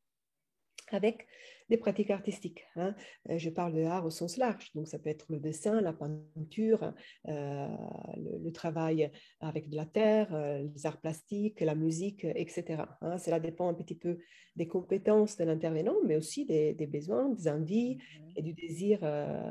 avec 0.92 1.28
des 1.70 1.78
pratiques 1.78 2.12
artistiques. 2.12 2.66
Hein. 2.76 2.96
Euh, 3.30 3.38
je 3.38 3.50
parle 3.50 3.74
de 3.74 3.84
art 3.84 4.06
au 4.06 4.10
sens 4.10 4.38
large, 4.38 4.72
donc 4.74 4.88
ça 4.88 5.00
peut 5.00 5.10
être 5.10 5.26
le 5.30 5.40
dessin, 5.40 5.82
la 5.82 5.94
peinture, 5.94 6.94
euh, 7.28 7.68
le, 8.16 8.52
travail 8.52 9.12
avec 9.42 9.70
de 9.70 9.76
la 9.76 9.86
terre, 9.86 10.34
euh, 10.34 10.60
les 10.60 10.86
arts 10.86 11.02
plastiques, 11.02 11.60
la 11.60 11.76
musique, 11.76 12.24
etc. 12.24 12.84
Hein. 13.02 13.18
Cela 13.18 13.40
dépend 13.40 13.68
un 13.68 13.74
petit 13.74 13.96
peu 13.96 14.20
des 14.56 14.68
compétences 14.68 15.38
de 15.38 15.44
l'intervenant, 15.44 15.96
mais 16.06 16.16
aussi 16.16 16.46
des, 16.46 16.74
besoins, 16.88 17.30
des 17.30 17.48
envies 17.48 17.98
et 18.36 18.42
du 18.42 18.54
désir 18.54 19.00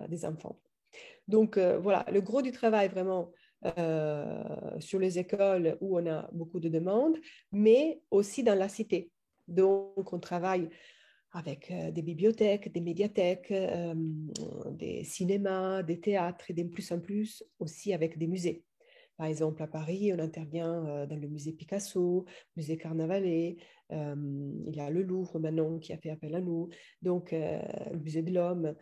des 0.09 0.25
enfants. 0.25 0.59
Donc 1.29 1.59
voilà, 1.59 2.05
le 2.11 2.21
gros 2.21 2.43
du 2.43 2.51
travail 2.51 2.89
vraiment 2.89 3.31
sur 4.79 4.99
les 4.99 5.19
écoles 5.19 5.77
où 5.81 5.99
on 5.99 6.07
a 6.07 6.29
beaucoup 6.33 6.61
de 6.61 6.69
demandes, 6.69 7.17
mais 7.53 8.01
aussi 8.11 8.43
dans 8.43 8.55
la 8.55 8.69
cité. 8.69 9.11
Donc 9.49 10.13
on 10.13 10.19
travaille 10.19 10.69
avec 11.37 11.71
euh, 11.71 11.91
des 11.91 12.03
bibliothèques, 12.03 12.73
des 12.73 12.81
médiathèques, 12.81 13.51
euh, 13.51 13.95
des 14.71 15.05
cinémas, 15.05 15.83
des 15.83 16.01
théâtres 16.01 16.51
et 16.51 16.55
de 16.55 16.63
plus 16.65 16.91
en 16.93 17.01
plus 17.01 17.45
aussi 17.59 17.93
avec 17.93 18.19
des 18.19 18.27
musées. 18.27 18.65
Par 19.19 19.27
exemple, 19.27 19.63
à 19.63 19.67
Paris, 19.67 20.13
on 20.15 20.19
intervient 20.19 20.85
euh, 20.87 21.07
dans 21.07 21.17
le 21.17 21.29
musée 21.29 21.53
Picasso, 21.53 22.25
musée 22.57 22.77
Carnavalet, 22.79 23.57
il 23.91 24.75
y 24.75 24.81
a 24.81 24.91
le 24.91 25.03
Louvre 25.03 25.39
maintenant 25.39 25.79
qui 25.79 25.93
a 25.93 25.99
fait 25.99 26.11
appel 26.11 26.35
à 26.35 26.41
nous, 26.41 26.69
donc 27.03 27.33
le 27.33 27.99
musée 27.99 28.23
de 28.23 28.33
l'homme. 28.33 28.75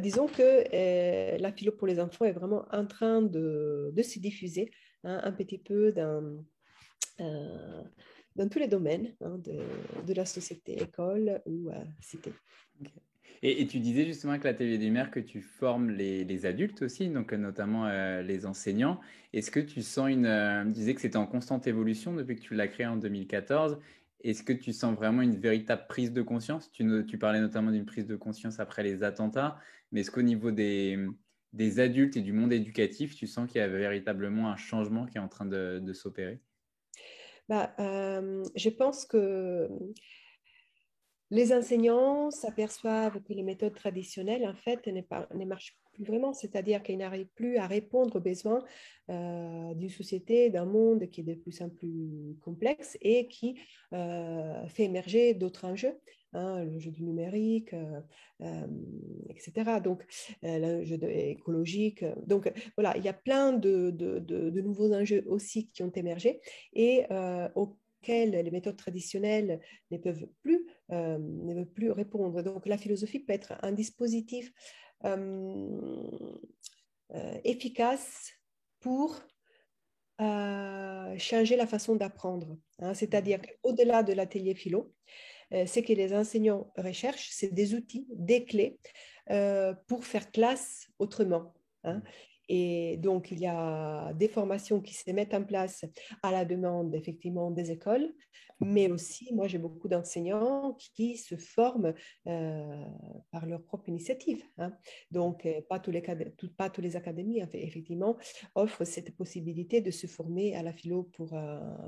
disons 0.00 0.26
que 0.26 1.36
la 1.40 1.52
philo 1.52 1.72
pour 1.72 1.86
les 1.86 2.00
enfants 2.00 2.24
est 2.24 2.32
vraiment 2.32 2.64
en 2.72 2.86
train 2.86 3.22
de, 3.22 3.92
se 4.02 4.18
diffuser 4.18 4.70
hein, 5.04 5.20
un 5.22 5.32
petit 5.32 5.58
peu 5.58 5.92
dans 8.38 8.48
tous 8.48 8.58
les 8.58 8.68
domaines 8.68 9.12
hein, 9.20 9.38
de, 10.06 10.14
la 10.14 10.24
société, 10.24 10.80
école 10.80 11.42
ou 11.44 11.70
euh, 11.70 11.74
cité. 12.00 12.32
Et, 13.42 13.66
tu 13.66 13.78
disais 13.78 14.04
justement 14.04 14.32
avec 14.32 14.44
l'atelier 14.44 14.78
des 14.78 14.90
mères 14.90 15.10
que 15.10 15.20
tu 15.20 15.42
formes 15.42 15.90
les, 15.90 16.46
adultes 16.46 16.82
aussi, 16.82 17.08
donc 17.08 17.32
notamment 17.32 17.86
euh, 17.86 18.22
les 18.22 18.46
enseignants. 18.46 19.00
Est-ce 19.32 19.50
que 19.50 19.60
tu 19.60 19.82
sens 19.82 20.08
une... 20.10 20.26
Euh, 20.26 20.64
tu 20.64 20.72
disais 20.72 20.94
que 20.94 21.00
c'était 21.00 21.18
en 21.18 21.26
constante 21.26 21.66
évolution 21.66 22.14
depuis 22.14 22.36
que 22.36 22.40
tu 22.40 22.54
l'as 22.54 22.68
créé 22.68 22.86
en 22.86 22.96
2014. 22.96 23.78
Est-ce 24.22 24.42
que 24.42 24.52
tu 24.52 24.72
sens 24.72 24.96
vraiment 24.96 25.22
une 25.22 25.36
véritable 25.36 25.86
prise 25.88 26.12
de 26.12 26.22
conscience? 26.22 26.70
Tu, 26.72 27.18
parlais 27.18 27.40
notamment 27.40 27.70
d'une 27.70 27.86
prise 27.86 28.06
de 28.06 28.16
conscience 28.16 28.58
après 28.58 28.82
les 28.82 29.02
attentats, 29.02 29.58
mais 29.92 30.00
est-ce 30.00 30.10
qu'au 30.10 30.22
niveau 30.22 30.50
des, 30.50 31.06
adultes 31.78 32.16
et 32.16 32.20
du 32.20 32.32
monde 32.32 32.52
éducatif, 32.52 33.14
tu 33.14 33.26
sens 33.26 33.48
qu'il 33.48 33.60
y 33.60 33.64
a 33.64 33.68
véritablement 33.68 34.50
un 34.50 34.56
changement 34.56 35.06
qui 35.06 35.18
est 35.18 35.20
en 35.20 35.28
train 35.28 35.46
de, 35.46 35.92
s'opérer? 35.92 36.40
Bah, 37.48 37.74
euh, 37.78 38.44
Je 38.56 38.68
pense 38.70 39.06
que 39.06 39.68
les 41.30 41.52
enseignants 41.52 42.30
s'aperçoivent 42.30 43.22
que 43.22 43.32
les 43.32 43.42
méthodes 43.42 43.74
traditionnelles, 43.74 44.46
en 44.46 44.54
fait, 44.54 44.86
ne 44.86 45.44
marchent 45.44 45.78
plus 45.98 46.04
vraiment, 46.04 46.32
c'est-à-dire 46.32 46.82
qu'ils 46.82 46.98
n'arrivent 46.98 47.32
plus 47.34 47.56
à 47.56 47.66
répondre 47.66 48.16
aux 48.16 48.20
besoins 48.20 48.64
euh, 49.10 49.74
d'une 49.74 49.90
société, 49.90 50.50
d'un 50.50 50.64
monde 50.64 51.08
qui 51.10 51.22
est 51.22 51.24
de 51.24 51.34
plus 51.34 51.60
en 51.60 51.68
plus 51.68 52.36
complexe 52.42 52.96
et 53.00 53.26
qui 53.26 53.58
euh, 53.92 54.66
fait 54.68 54.84
émerger 54.84 55.34
d'autres 55.34 55.64
enjeux. 55.64 55.98
Hein, 56.34 56.62
le 56.64 56.78
jeu 56.78 56.90
du 56.90 57.04
numérique, 57.04 57.74
euh, 58.42 58.66
etc. 59.30 59.80
Donc, 59.82 60.04
le 60.42 60.84
jeu 60.84 60.98
écologique. 61.02 62.04
Donc, 62.26 62.52
voilà, 62.76 62.94
il 62.98 63.02
y 63.02 63.08
a 63.08 63.14
plein 63.14 63.54
de, 63.54 63.90
de, 63.90 64.60
nouveaux 64.60 64.92
enjeux 64.92 65.24
aussi 65.26 65.68
qui 65.68 65.82
ont 65.82 65.90
émergé 65.90 66.42
et 66.74 67.06
auxquels 67.54 68.32
les 68.32 68.50
méthodes 68.50 68.76
traditionnelles 68.76 69.58
ne 69.90 69.96
peuvent 69.96 70.28
plus, 70.42 70.66
ne 70.90 71.54
peuvent 71.54 71.72
plus 71.72 71.90
répondre. 71.92 72.42
Donc, 72.42 72.66
la 72.66 72.76
philosophie 72.76 73.20
peut 73.20 73.32
être 73.32 73.54
un 73.62 73.72
dispositif 73.72 74.52
efficace 77.44 78.32
pour 78.80 79.20
changer 80.18 81.56
la 81.56 81.66
façon 81.66 81.96
d'apprendre. 81.96 82.56
Hein. 82.80 82.94
C'est-à-dire 82.94 83.40
qu'au-delà 83.40 84.02
de 84.02 84.12
l'atelier 84.12 84.54
philo, 84.54 84.92
euh, 85.54 85.66
ce 85.66 85.80
que 85.80 85.92
les 85.92 86.14
enseignants 86.14 86.70
recherchent, 86.76 87.30
c'est 87.32 87.54
des 87.54 87.74
outils, 87.74 88.06
des 88.10 88.44
clés 88.44 88.78
euh, 89.30 89.74
pour 89.86 90.04
faire 90.04 90.30
classe 90.30 90.88
autrement. 90.98 91.54
Hein. 91.84 92.02
Et 92.48 92.96
donc, 92.98 93.30
il 93.30 93.40
y 93.40 93.46
a 93.46 94.12
des 94.14 94.28
formations 94.28 94.80
qui 94.80 94.94
se 94.94 95.10
mettent 95.10 95.34
en 95.34 95.44
place 95.44 95.84
à 96.22 96.32
la 96.32 96.44
demande, 96.44 96.94
effectivement, 96.94 97.50
des 97.50 97.70
écoles, 97.70 98.12
mais 98.60 98.90
aussi, 98.90 99.32
moi, 99.34 99.46
j'ai 99.46 99.58
beaucoup 99.58 99.88
d'enseignants 99.88 100.76
qui 100.94 101.16
se 101.16 101.36
forment 101.36 101.94
euh, 102.26 102.84
par 103.30 103.46
leur 103.46 103.62
propre 103.62 103.88
initiative. 103.88 104.42
Hein. 104.58 104.72
Donc, 105.10 105.44
les, 105.44 105.62
pas 105.62 105.78
tous 105.78 106.80
les 106.80 106.96
académies, 106.96 107.42
effectivement, 107.52 108.16
offrent 108.54 108.84
cette 108.84 109.14
possibilité 109.16 109.80
de 109.80 109.90
se 109.90 110.06
former 110.06 110.56
à 110.56 110.62
la 110.62 110.72
philo 110.72 111.04
pour, 111.04 111.34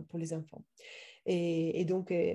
pour 0.09 0.19
les 0.19 0.33
enfants. 0.33 0.65
Et, 1.33 1.85
donc, 1.85 2.11
euh, 2.11 2.35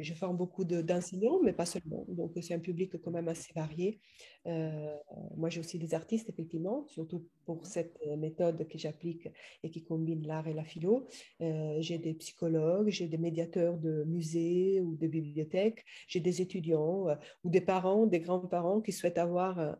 je 0.00 0.14
forme 0.14 0.38
beaucoup 0.38 0.64
d'enseignants, 0.64 1.40
mais 1.42 1.52
pas 1.52 1.66
seulement. 1.66 2.06
Donc, 2.08 2.32
c'est 2.40 2.54
un 2.54 2.58
public 2.58 2.96
quand 3.02 3.10
même 3.10 3.28
assez 3.28 3.52
varié. 3.54 4.00
Euh, 4.46 4.96
moi, 5.36 5.50
j'ai 5.50 5.60
aussi 5.60 5.78
des 5.78 5.92
artistes, 5.92 6.30
effectivement, 6.30 6.86
surtout 6.86 7.28
pour 7.44 7.66
cette 7.66 8.00
méthode 8.16 8.66
que 8.66 8.78
j'applique 8.78 9.28
et 9.62 9.68
qui 9.68 9.84
combine 9.84 10.26
l'art 10.26 10.48
et 10.48 10.54
la 10.54 10.64
philo. 10.64 11.06
Euh, 11.42 11.76
j'ai 11.80 11.98
des 11.98 12.14
psychologues, 12.14 12.88
j'ai 12.88 13.08
des 13.08 13.18
médiateurs 13.18 13.76
de 13.76 14.04
musées 14.04 14.80
ou 14.80 14.96
de 14.96 15.06
bibliothèques, 15.06 15.84
j'ai 16.08 16.20
des 16.20 16.40
étudiants 16.40 17.08
ou 17.44 17.50
des 17.50 17.60
parents, 17.60 18.06
des 18.06 18.20
grands-parents 18.20 18.80
qui 18.80 18.92
souhaitent 18.92 19.18
avoir 19.18 19.76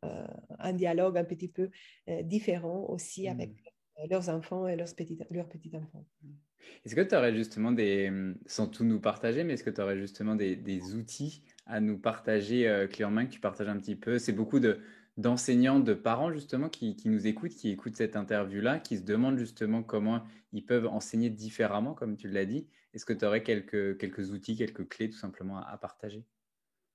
un 0.58 0.72
dialogue 0.74 1.16
un 1.16 1.24
petit 1.24 1.48
peu 1.48 1.70
différent 2.24 2.84
aussi 2.90 3.26
avec 3.26 3.50
mmh. 3.50 4.08
leurs 4.10 4.28
enfants 4.28 4.68
et 4.68 4.76
leurs 4.76 4.94
petits-enfants. 4.94 6.04
Mmh. 6.22 6.45
Est-ce 6.84 6.94
que 6.94 7.00
tu 7.00 7.14
aurais 7.14 7.34
justement 7.34 7.72
des, 7.72 8.12
sans 8.46 8.68
tout 8.68 8.84
nous 8.84 9.00
partager, 9.00 9.44
mais 9.44 9.54
est-ce 9.54 9.64
que 9.64 9.70
tu 9.70 9.80
aurais 9.80 9.98
justement 9.98 10.34
des, 10.34 10.94
outils 10.94 11.42
à 11.66 11.80
nous 11.80 11.98
partager 11.98 12.68
euh, 12.68 12.86
clé 12.86 13.04
en 13.04 13.10
main 13.10 13.26
que 13.26 13.32
tu 13.32 13.40
partages 13.40 13.68
un 13.68 13.76
petit 13.78 13.96
peu? 13.96 14.18
C'est 14.18 14.32
beaucoup 14.32 14.60
de, 14.60 14.78
d'enseignants, 15.16 15.80
de 15.80 15.94
parents 15.94 16.32
justement 16.32 16.68
qui, 16.68 16.96
nous 17.06 17.26
écoutent, 17.26 17.54
qui 17.54 17.70
écoutent 17.70 17.96
cette 17.96 18.16
interview-là, 18.16 18.78
qui 18.78 18.98
se 18.98 19.02
demandent 19.02 19.38
justement 19.38 19.82
comment 19.82 20.22
ils 20.52 20.64
peuvent 20.64 20.86
enseigner 20.86 21.30
différemment, 21.30 21.94
comme 21.94 22.16
tu 22.16 22.28
l'as 22.28 22.44
dit. 22.44 22.66
Est-ce 22.94 23.04
que 23.04 23.12
tu 23.12 23.24
aurais 23.24 23.42
quelques, 23.42 23.98
quelques 23.98 24.30
outils, 24.30 24.56
quelques 24.56 24.88
clés 24.88 25.10
tout 25.10 25.18
simplement 25.18 25.58
à, 25.58 25.76
partager? 25.78 26.24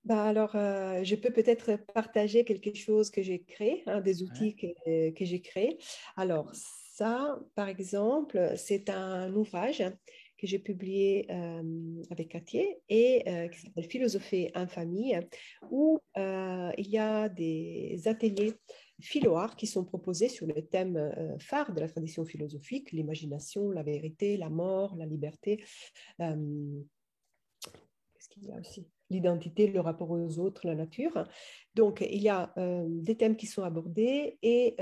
Bah 0.03 0.23
alors, 0.23 0.55
euh, 0.55 1.03
je 1.03 1.15
peux 1.15 1.31
peut-être 1.31 1.77
partager 1.93 2.43
quelque 2.43 2.73
chose 2.73 3.11
que 3.11 3.21
j'ai 3.21 3.43
créé, 3.43 3.83
hein, 3.85 4.01
des 4.01 4.23
outils 4.23 4.55
que, 4.55 5.11
que 5.11 5.25
j'ai 5.25 5.41
créés. 5.41 5.77
Alors, 6.17 6.51
par 7.55 7.67
exemple, 7.67 8.53
c'est 8.55 8.89
un 8.89 9.33
ouvrage 9.33 9.83
que 10.41 10.47
j'ai 10.47 10.59
publié 10.59 11.27
euh, 11.29 12.03
avec 12.09 12.29
Cathier 12.29 12.79
et 12.89 13.23
euh, 13.27 13.47
qui 13.47 13.61
s'appelle 13.61 13.83
Philosopher 13.83 14.51
en 14.55 14.67
famille, 14.67 15.19
où 15.69 15.99
euh, 16.17 16.71
il 16.77 16.87
y 16.89 16.97
a 16.97 17.29
des 17.29 18.01
ateliers 18.05 18.55
philo-art 18.99 19.55
qui 19.55 19.67
sont 19.67 19.85
proposés 19.85 20.29
sur 20.29 20.47
le 20.47 20.65
thème 20.65 21.37
phare 21.39 21.73
de 21.73 21.79
la 21.79 21.87
tradition 21.87 22.25
philosophique, 22.25 22.91
l'imagination, 22.91 23.69
la 23.69 23.83
vérité, 23.83 24.37
la 24.37 24.49
mort, 24.49 24.95
la 24.95 25.05
liberté. 25.05 25.63
Qu'est-ce 26.17 26.85
qu'il 28.29 28.45
y 28.45 28.51
a 28.51 28.59
aussi? 28.59 28.87
L'identité, 29.11 29.67
le 29.67 29.79
rapport 29.79 30.09
aux 30.09 30.39
autres, 30.39 30.65
la 30.65 30.75
nature. 30.75 31.27
Donc, 31.75 32.01
il 32.01 32.21
y 32.21 32.29
a 32.29 32.53
des 32.87 33.15
thèmes 33.15 33.35
qui 33.35 33.45
sont 33.45 33.63
abordés 33.63 34.37
et 34.41 34.75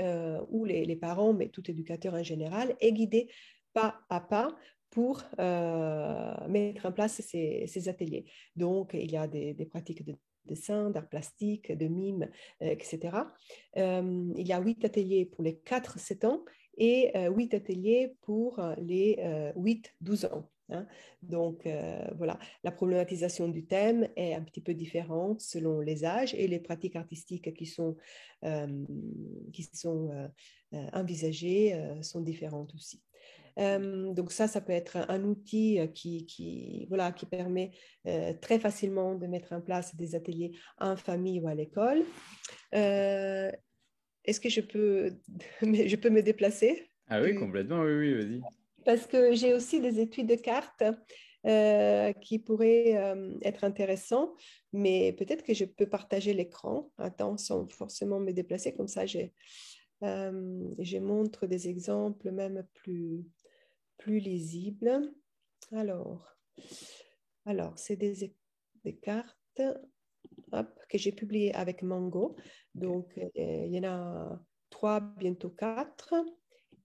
où 0.48 0.64
les, 0.64 0.96
parents, 0.96 1.32
mais 1.32 1.48
tout 1.48 1.68
éducateur 1.70 2.14
en 2.14 2.22
général, 2.22 2.76
est 2.80 2.92
guidé 2.92 3.28
pas 3.72 4.00
à 4.08 4.20
pas 4.20 4.56
pour 4.90 5.22
mettre 6.48 6.86
en 6.86 6.92
place 6.92 7.20
ces, 7.20 7.88
ateliers. 7.88 8.24
Donc, 8.56 8.90
il 8.94 9.10
y 9.10 9.16
a 9.16 9.26
des, 9.26 9.54
des 9.54 9.66
pratiques 9.66 10.04
de 10.04 10.16
dessin, 10.46 10.90
d'art 10.90 11.08
plastique, 11.08 11.70
de 11.72 11.86
mime, 11.86 12.28
etc. 12.60 13.18
il 13.76 14.46
y 14.46 14.52
a 14.52 14.60
huit 14.60 14.84
ateliers 14.84 15.26
pour 15.26 15.44
les 15.44 15.60
4-7 15.64 16.26
ans 16.26 16.44
et 16.76 17.12
huit 17.28 17.54
ateliers 17.54 18.14
pour 18.22 18.60
les 18.78 19.16
8-12 19.56 20.26
ans. 20.32 20.50
Hein. 20.70 20.86
Donc 21.22 21.68
voilà, 22.16 22.38
la 22.64 22.70
problématisation 22.70 23.48
du 23.48 23.66
thème 23.66 24.08
est 24.16 24.34
un 24.34 24.42
petit 24.42 24.60
peu 24.60 24.74
différente 24.74 25.40
selon 25.40 25.80
les 25.80 26.04
âges 26.04 26.34
et 26.34 26.48
les 26.48 26.60
pratiques 26.60 26.96
artistiques 26.96 27.54
qui 27.54 27.66
sont, 27.66 27.96
qui 29.52 29.62
sont 29.72 30.30
envisagées 30.92 31.78
sont 32.02 32.20
différentes 32.20 32.74
aussi 32.74 33.02
donc 33.56 34.32
ça, 34.32 34.46
ça 34.48 34.60
peut 34.60 34.72
être 34.72 34.96
un 35.08 35.22
outil 35.24 35.78
qui, 35.92 36.24
qui, 36.24 36.86
voilà, 36.88 37.12
qui 37.12 37.26
permet 37.26 37.72
très 38.40 38.58
facilement 38.58 39.14
de 39.14 39.26
mettre 39.26 39.52
en 39.52 39.60
place 39.60 39.94
des 39.96 40.14
ateliers 40.14 40.52
en 40.78 40.96
famille 40.96 41.40
ou 41.40 41.48
à 41.48 41.54
l'école. 41.54 42.02
Est-ce 44.24 44.40
que 44.40 44.48
je 44.48 44.60
peux, 44.60 45.18
je 45.62 45.96
peux 45.96 46.10
me 46.10 46.22
déplacer? 46.22 46.90
Ah 47.08 47.20
oui, 47.20 47.34
complètement, 47.34 47.80
oui, 47.82 47.92
oui, 47.92 48.14
vas-y. 48.14 48.40
Parce 48.84 49.06
que 49.06 49.34
j'ai 49.34 49.54
aussi 49.54 49.80
des 49.80 50.00
études 50.00 50.28
de 50.28 50.36
cartes 50.36 50.84
qui 52.20 52.38
pourraient 52.38 52.98
être 53.42 53.64
intéressants, 53.64 54.34
mais 54.72 55.12
peut-être 55.14 55.42
que 55.42 55.54
je 55.54 55.64
peux 55.64 55.88
partager 55.88 56.34
l'écran, 56.34 56.90
attends, 56.98 57.38
sans 57.38 57.66
forcément 57.68 58.20
me 58.20 58.32
déplacer, 58.32 58.74
comme 58.74 58.88
ça 58.88 59.06
j'ai... 59.06 59.32
je 60.02 60.98
montre 60.98 61.46
des 61.46 61.68
exemples 61.68 62.30
même 62.30 62.66
plus, 62.74 63.24
plus 63.96 64.18
lisible. 64.18 65.12
Alors, 65.72 66.36
alors 67.46 67.78
c'est 67.78 67.96
des, 67.96 68.34
des, 68.84 68.96
cartes 68.96 69.62
que 70.88 70.98
j'ai 70.98 71.12
publiées 71.12 71.54
avec 71.54 71.82
Mango. 71.82 72.36
Donc, 72.74 73.16
euh, 73.18 73.64
il 73.66 73.74
y 73.74 73.78
en 73.78 73.84
a 73.84 74.40
trois, 74.70 75.00
bientôt 75.00 75.50
quatre. 75.50 76.14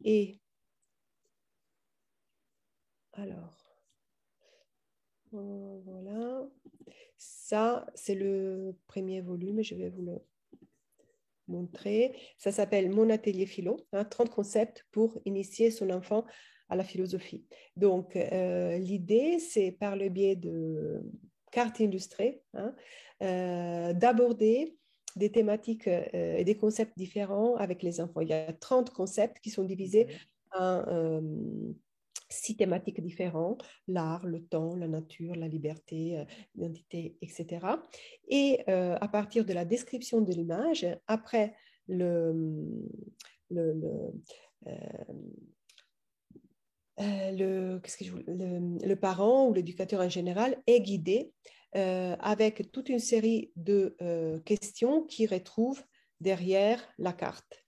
Et 0.04 0.40
alors, 3.16 3.58
euh, 5.34 5.80
voilà. 5.86 6.48
Ça, 7.18 7.86
c'est 7.96 8.16
le 8.16 8.76
premier 8.88 9.22
volume. 9.22 9.64
Je 9.64 9.76
vais 9.76 9.90
vous 9.90 10.02
le 10.02 10.20
montrer. 11.48 12.16
Ça 12.38 12.52
s'appelle 12.52 12.90
Mon 12.90 13.10
atelier 13.10 13.46
philo, 13.46 13.78
30 13.92 14.22
hein, 14.22 14.34
concepts 14.34 14.86
pour 14.92 15.20
initier 15.26 15.72
son 15.72 15.90
enfant 15.90 16.26
à 16.70 16.76
la 16.76 16.84
philosophie. 16.84 17.46
Donc, 17.76 18.16
euh, 18.16 18.78
l'idée, 18.78 19.40
c'est 19.40 19.72
par 19.72 19.96
le 19.96 20.10
biais 20.10 20.36
de 20.36 21.04
cartes 21.52 21.80
illustrées, 21.80 22.42
hein, 22.54 22.76
euh, 23.22 23.94
d'aborder 23.94 24.76
des 25.16 25.32
thématiques 25.32 25.88
euh, 25.88 26.36
et 26.38 26.44
des 26.44 26.58
concepts 26.58 26.98
différents 26.98 27.56
avec 27.56 27.84
les 27.84 28.02
enfants. 28.02 28.22
Il 28.22 28.30
y 28.30 28.34
a 28.34 28.52
30 28.52 28.90
concepts 28.90 29.40
qui 29.40 29.50
sont 29.50 29.64
divisés 29.64 30.08
en 30.52 30.84
six 32.30 32.58
thématiques 32.58 33.02
différentes, 33.02 33.64
l'art, 33.88 34.26
le 34.26 34.44
temps, 34.44 34.76
la 34.76 34.88
nature, 34.88 35.36
la 35.36 35.48
liberté, 35.48 36.26
l'identité, 36.56 37.18
etc. 37.22 37.68
Et 38.28 38.64
à 38.68 39.08
partir 39.08 39.46
de 39.46 39.54
la 39.54 39.66
description 39.66 40.22
de 40.22 40.32
l'image, 40.32 40.88
après 41.08 41.54
le, 41.88 42.34
le, 43.50 43.74
le 43.74 44.12
euh, 47.02 47.32
le, 47.32 47.80
que 47.80 47.90
je, 48.06 48.14
le, 48.26 48.88
le, 48.88 48.96
parent 48.96 49.48
ou 49.48 49.54
l'éducateur 49.54 50.00
en 50.00 50.08
général 50.08 50.58
est 50.66 50.80
guidé 50.80 51.34
euh, 51.76 52.16
avec 52.22 52.72
toute 52.72 52.88
une 52.88 53.00
série 53.00 53.52
de 53.58 53.98
euh, 54.02 54.40
questions 54.40 55.04
qu'il 55.04 55.30
retrouve 55.30 55.84
derrière 56.22 56.82
la 56.98 57.12
carte. 57.12 57.66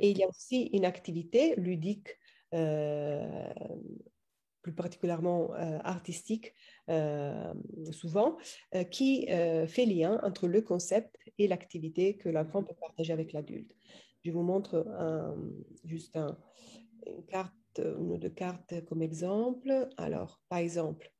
Et 0.00 0.10
il 0.10 0.18
y 0.18 0.22
a 0.22 0.28
aussi 0.28 0.70
une 0.72 0.86
activité 0.86 1.54
ludique, 1.56 2.16
plus 4.62 4.74
particulièrement 4.74 5.52
artistique, 5.84 6.54
souvent, 7.92 8.36
qui 8.90 9.26
fait 9.26 9.86
lien 9.86 10.20
entre 10.22 10.48
le 10.48 10.62
concept 10.62 11.16
et 11.38 11.48
l'activité 11.48 12.16
que 12.16 12.28
l'enfant 12.28 12.62
peut 12.62 12.74
partager 12.80 13.12
avec 13.12 13.32
l'adulte. 13.32 13.74
Je 14.24 14.30
vous 14.30 14.42
montre 14.42 14.86
juste 15.84 16.16
un, 16.16 16.38
une 17.06 17.24
carte 17.26 17.54
une 17.78 18.10
ou 18.12 18.18
deux 18.18 18.30
cartes 18.30 18.84
comme 18.86 19.00
exemple. 19.00 19.88
Alors, 19.96 20.40
par 20.48 20.58
exemple, 20.58 21.12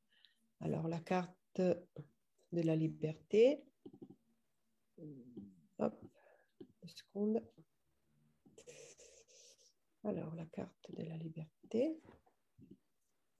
alors 0.59 0.87
la 0.87 0.99
carte 0.99 1.61
de 1.61 2.61
la 2.61 2.75
liberté. 2.75 3.63
Hop, 5.79 5.95
une 6.83 6.89
seconde. 6.89 7.41
Alors, 10.03 10.33
la 10.35 10.45
carte 10.45 10.91
de 10.91 11.03
la 11.03 11.17
liberté. 11.17 11.99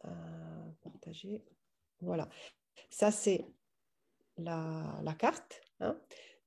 À 0.03 0.09
partager. 0.81 1.43
Voilà. 1.99 2.29
Ça, 2.89 3.11
c'est 3.11 3.45
la, 4.37 4.99
la, 5.03 5.13
carte. 5.13 5.61
Hein 5.79 5.99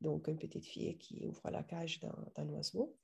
donc 0.04 0.28
une 0.28 0.38
petite 0.38 0.64
fille 0.64 0.96
qui 0.98 1.26
ouvre 1.26 1.50
la 1.50 1.62
cage 1.62 1.98
d'un 2.36 2.48
oiseau. 2.50 2.96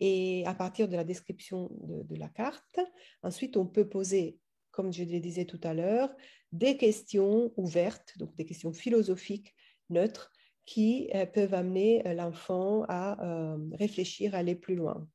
Et 0.00 0.44
à 0.46 0.54
partir 0.54 0.88
de 0.88 0.96
la 0.96 1.04
description 1.04 1.68
de, 1.82 2.16
la 2.16 2.28
carte, 2.28 2.80
ensuite 3.22 3.56
on 3.56 3.66
peut 3.66 3.88
poser, 3.88 4.38
comme 4.70 4.92
je 4.92 5.04
le 5.04 5.20
disais 5.20 5.44
tout 5.44 5.60
à 5.62 5.74
l'heure, 5.74 6.14
des 6.52 6.76
questions 6.76 7.52
ouvertes, 7.56 8.16
donc 8.18 8.34
des 8.36 8.46
questions 8.46 8.72
philosophiques 8.72 9.54
neutres, 9.90 10.30
qui 10.64 11.10
euh, 11.14 11.26
peuvent 11.26 11.52
amener 11.52 12.06
euh, 12.06 12.14
l'enfant 12.14 12.84
à 12.88 13.22
euh, 13.22 13.58
réfléchir, 13.72 14.34
à 14.34 14.38
aller 14.38 14.54
plus 14.54 14.76
loin. 14.76 15.06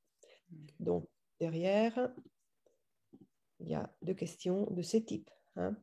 Donc 0.80 1.08
derrière, 1.40 2.12
il 3.60 3.70
y 3.70 3.76
a 3.76 3.92
deux 4.02 4.14
questions 4.14 4.68
de 4.72 4.82
ce 4.82 4.98
type. 4.98 5.30
Hein. 5.56 5.76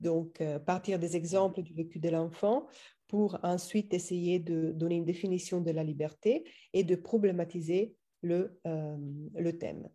Donc, 0.00 0.42
partir 0.66 0.98
des 0.98 1.16
exemples 1.16 1.62
du 1.62 1.74
vécu 1.74 1.98
de 1.98 2.08
l'enfant 2.08 2.68
pour 3.08 3.38
ensuite 3.42 3.94
essayer 3.94 4.38
de 4.38 4.72
donner 4.72 4.96
une 4.96 5.04
définition 5.04 5.60
de 5.60 5.70
la 5.70 5.84
liberté 5.84 6.44
et 6.72 6.84
de 6.84 6.96
problématiser 6.96 7.94
le, 8.22 8.58
euh, 8.66 8.96
le 9.36 9.58
thème. 9.58 9.88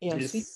Et 0.00 0.12
ensuite... 0.12 0.46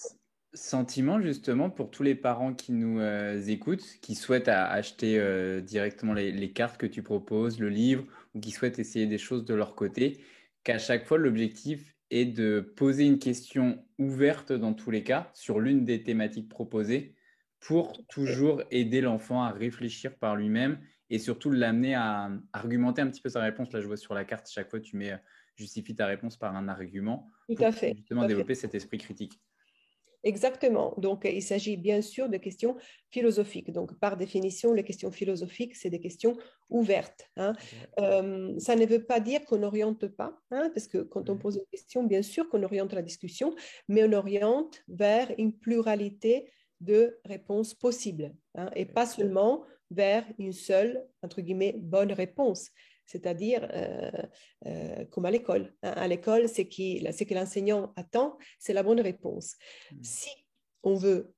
Sentiment 0.54 1.20
justement 1.20 1.68
pour 1.68 1.90
tous 1.90 2.02
les 2.02 2.14
parents 2.14 2.54
qui 2.54 2.72
nous 2.72 3.00
euh, 3.00 3.38
écoutent, 3.42 3.84
qui 4.00 4.14
souhaitent 4.14 4.48
acheter 4.48 5.18
euh, 5.18 5.60
directement 5.60 6.14
les, 6.14 6.32
les, 6.32 6.52
cartes 6.52 6.78
que 6.78 6.86
tu 6.86 7.02
proposes, 7.02 7.60
le 7.60 7.68
livre, 7.68 8.06
ou 8.34 8.40
qui 8.40 8.50
souhaitent 8.50 8.78
essayer 8.78 9.06
des 9.06 9.18
choses 9.18 9.44
de 9.44 9.52
leur 9.52 9.74
côté, 9.74 10.24
qu'à 10.64 10.78
chaque 10.78 11.06
fois 11.06 11.18
l'objectif 11.18 11.94
est 12.10 12.26
de 12.26 12.60
poser 12.60 13.04
une 13.04 13.18
question 13.18 13.84
ouverte 13.98 14.52
dans 14.52 14.74
tous 14.74 14.90
les 14.90 15.02
cas 15.02 15.30
sur 15.34 15.60
l'une 15.60 15.84
des 15.84 16.02
thématiques 16.02 16.48
proposées 16.48 17.14
pour 17.60 18.06
toujours 18.06 18.62
aider 18.70 19.00
l'enfant 19.00 19.42
à 19.42 19.50
réfléchir 19.50 20.16
par 20.16 20.36
lui-même 20.36 20.80
et 21.10 21.18
surtout 21.18 21.50
l'amener 21.50 21.94
à 21.94 22.30
argumenter 22.52 23.02
un 23.02 23.08
petit 23.08 23.20
peu 23.20 23.28
sa 23.28 23.40
réponse. 23.40 23.72
Là, 23.72 23.80
je 23.80 23.86
vois 23.86 23.96
sur 23.96 24.14
la 24.14 24.24
carte, 24.24 24.48
chaque 24.50 24.70
fois, 24.70 24.80
tu 24.80 24.96
mets 24.96 25.12
euh, 25.12 25.16
justifie 25.56 25.94
ta 25.94 26.06
réponse 26.06 26.36
par 26.36 26.54
un 26.54 26.68
argument. 26.68 27.30
Tout 27.48 27.56
pour 27.56 27.66
à 27.66 27.72
fait. 27.72 27.94
Justement, 27.96 28.26
développer 28.26 28.54
cet 28.54 28.74
esprit 28.74 28.98
critique. 28.98 29.40
Exactement. 30.24 30.94
Donc, 30.98 31.28
il 31.30 31.42
s'agit 31.42 31.76
bien 31.76 32.02
sûr 32.02 32.28
de 32.28 32.36
questions 32.38 32.76
philosophiques. 33.10 33.70
Donc, 33.72 33.98
par 34.00 34.16
définition, 34.16 34.72
les 34.72 34.82
questions 34.82 35.10
philosophiques, 35.12 35.76
c'est 35.76 35.90
des 35.90 36.00
questions 36.00 36.36
ouvertes. 36.70 37.30
Hein. 37.36 37.54
Euh, 38.00 38.58
ça 38.58 38.74
ne 38.74 38.84
veut 38.84 39.04
pas 39.04 39.20
dire 39.20 39.44
qu'on 39.44 39.58
n'oriente 39.58 40.08
pas, 40.08 40.38
hein, 40.50 40.70
parce 40.74 40.88
que 40.88 40.98
quand 40.98 41.30
on 41.30 41.38
pose 41.38 41.56
une 41.56 41.66
question, 41.70 42.02
bien 42.02 42.22
sûr 42.22 42.48
qu'on 42.48 42.62
oriente 42.62 42.92
la 42.92 43.02
discussion, 43.02 43.54
mais 43.88 44.04
on 44.04 44.12
oriente 44.12 44.82
vers 44.88 45.32
une 45.38 45.52
pluralité 45.52 46.50
de 46.80 47.18
réponses 47.24 47.74
possibles 47.74 48.34
hein, 48.54 48.70
et 48.74 48.86
pas 48.86 49.06
seulement 49.06 49.64
vers 49.90 50.24
une 50.38 50.52
seule, 50.52 51.04
entre 51.22 51.40
guillemets, 51.40 51.74
bonne 51.76 52.12
réponse. 52.12 52.70
C'est-à-dire, 53.08 53.66
euh, 53.72 54.10
euh, 54.66 55.04
comme 55.06 55.24
à 55.24 55.30
l'école. 55.30 55.74
Hein. 55.82 55.92
À 55.96 56.06
l'école, 56.06 56.46
ce 56.46 56.60
que 56.62 57.34
l'enseignant 57.34 57.92
attend, 57.96 58.36
c'est 58.58 58.74
la 58.74 58.82
bonne 58.82 59.00
réponse. 59.00 59.56
Hmm. 59.90 60.02
Si 60.02 60.30
on 60.82 60.94
veut 60.94 61.34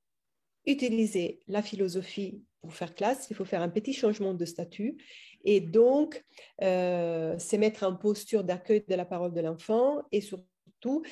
utiliser 0.65 1.39
la 1.47 1.61
philosophie 1.61 2.43
pour 2.61 2.73
faire 2.73 2.93
classe, 2.93 3.27
il 3.29 3.37
faut 3.37 3.45
faire 3.45 3.61
un 3.61 3.69
petit 3.69 3.93
changement 3.93 4.33
de 4.33 4.43
statut 4.43 4.97
et 5.45 5.61
donc 5.61 6.23
euh, 6.61 7.39
se 7.39 7.55
mettre 7.55 7.83
en 7.83 7.95
posture 7.95 8.43
d'accueil 8.43 8.83
de 8.87 8.95
la 8.95 9.05
parole 9.05 9.33
de 9.33 9.39
l'enfant 9.39 10.03
et 10.11 10.19
surtout 10.19 10.45
surtout 10.81 11.03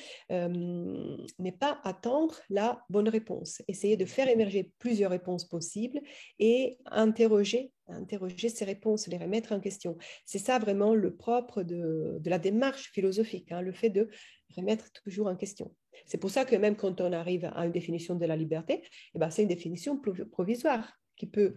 n'est 1.38 1.52
pas 1.52 1.80
attendre 1.84 2.36
la 2.48 2.82
bonne 2.88 3.08
réponse. 3.08 3.62
Essayer 3.68 3.96
de 3.96 4.04
faire 4.04 4.28
émerger 4.28 4.70
plusieurs 4.78 5.10
réponses 5.10 5.44
possibles 5.44 6.00
et 6.38 6.78
interroger, 6.86 7.72
interroger 7.88 8.48
ces 8.48 8.64
réponses, 8.64 9.06
les 9.06 9.18
remettre 9.18 9.52
en 9.52 9.60
question. 9.60 9.96
C'est 10.24 10.38
ça 10.38 10.58
vraiment 10.58 10.94
le 10.94 11.14
propre 11.14 11.62
de, 11.62 12.18
de 12.20 12.30
la 12.30 12.38
démarche 12.38 12.90
philosophique, 12.92 13.52
hein, 13.52 13.62
le 13.62 13.72
fait 13.72 13.90
de 13.90 14.08
remettre 14.56 14.90
toujours 14.92 15.28
en 15.28 15.36
question. 15.36 15.74
C'est 16.06 16.18
pour 16.18 16.30
ça 16.30 16.44
que 16.44 16.56
même 16.56 16.76
quand 16.76 17.00
on 17.00 17.12
arrive 17.12 17.44
à 17.44 17.66
une 17.66 17.72
définition 17.72 18.14
de 18.14 18.26
la 18.26 18.36
liberté, 18.36 18.82
eh 19.14 19.18
ben, 19.18 19.30
c'est 19.30 19.42
une 19.42 19.48
définition 19.48 20.00
provisoire 20.30 20.92
qui 21.16 21.26
peut, 21.26 21.54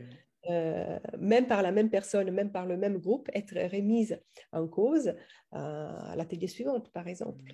euh, 0.49 0.99
même 1.17 1.47
par 1.47 1.61
la 1.61 1.71
même 1.71 1.89
personne, 1.89 2.29
même 2.31 2.51
par 2.51 2.65
le 2.65 2.77
même 2.77 2.97
groupe, 2.97 3.29
être 3.33 3.55
remise 3.71 4.19
en 4.51 4.67
cause 4.67 5.07
euh, 5.07 5.15
à 5.53 6.15
l'atelier 6.15 6.47
suivante, 6.47 6.91
par 6.91 7.07
exemple. 7.07 7.45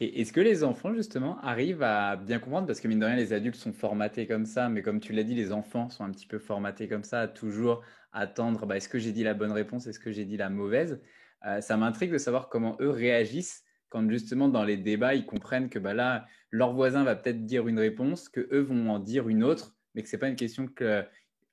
Et 0.00 0.20
est-ce 0.20 0.32
que 0.32 0.40
les 0.40 0.64
enfants, 0.64 0.94
justement, 0.94 1.38
arrivent 1.40 1.82
à 1.82 2.16
bien 2.16 2.38
comprendre? 2.38 2.66
Parce 2.66 2.80
que, 2.80 2.88
mine 2.88 3.00
de 3.00 3.06
rien, 3.06 3.16
les 3.16 3.32
adultes 3.32 3.56
sont 3.56 3.72
formatés 3.72 4.26
comme 4.26 4.46
ça, 4.46 4.68
mais 4.68 4.82
comme 4.82 5.00
tu 5.00 5.12
l'as 5.12 5.24
dit, 5.24 5.34
les 5.34 5.52
enfants 5.52 5.88
sont 5.90 6.04
un 6.04 6.10
petit 6.10 6.26
peu 6.26 6.38
formatés 6.38 6.88
comme 6.88 7.04
ça, 7.04 7.22
à 7.22 7.28
toujours 7.28 7.82
attendre 8.12 8.66
bah, 8.66 8.76
est-ce 8.76 8.88
que 8.88 8.98
j'ai 8.98 9.12
dit 9.12 9.22
la 9.22 9.34
bonne 9.34 9.52
réponse, 9.52 9.86
est-ce 9.86 10.00
que 10.00 10.10
j'ai 10.10 10.24
dit 10.24 10.36
la 10.36 10.50
mauvaise? 10.50 11.00
Euh, 11.46 11.60
Ça 11.60 11.76
m'intrigue 11.76 12.12
de 12.12 12.18
savoir 12.18 12.48
comment 12.48 12.76
eux 12.80 12.90
réagissent 12.90 13.64
quand 13.90 14.08
justement 14.08 14.48
dans 14.48 14.64
les 14.64 14.76
débats, 14.76 15.14
ils 15.14 15.26
comprennent 15.26 15.68
que 15.68 15.78
bah, 15.78 15.94
là, 15.94 16.26
leur 16.50 16.72
voisin 16.72 17.04
va 17.04 17.16
peut-être 17.16 17.44
dire 17.44 17.68
une 17.68 17.78
réponse, 17.78 18.28
que 18.28 18.48
eux 18.52 18.60
vont 18.60 18.88
en 18.88 18.98
dire 19.00 19.28
une 19.28 19.44
autre, 19.44 19.76
mais 19.94 20.02
que 20.02 20.08
ce 20.08 20.16
n'est 20.16 20.20
pas 20.20 20.28
une 20.28 20.36
question 20.36 20.66
que 20.68 21.04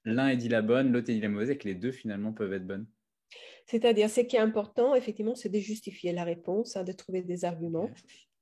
l'un 0.06 0.28
ait 0.30 0.38
dit 0.38 0.50
la 0.50 0.62
bonne, 0.62 0.92
l'autre 0.92 1.10
ait 1.10 1.16
dit 1.16 1.22
la 1.22 1.30
mauvaise, 1.30 1.50
et 1.50 1.58
que 1.58 1.68
les 1.68 1.76
deux 1.76 1.92
finalement 1.92 2.32
peuvent 2.34 2.54
être 2.54 2.68
bonnes. 2.68 2.88
C'est-à-dire, 3.67 4.10
ce 4.10 4.21
qui 4.21 4.38
est 4.38 4.39
important, 4.39 4.95
effectivement, 4.95 5.36
c'est 5.36 5.49
de 5.49 5.60
justifier 5.60 6.13
la 6.13 6.23
réponse, 6.23 6.75
hein, 6.75 6.84
de 6.84 6.93
trouver 6.93 7.21
des 7.21 7.45
arguments. 7.45 7.89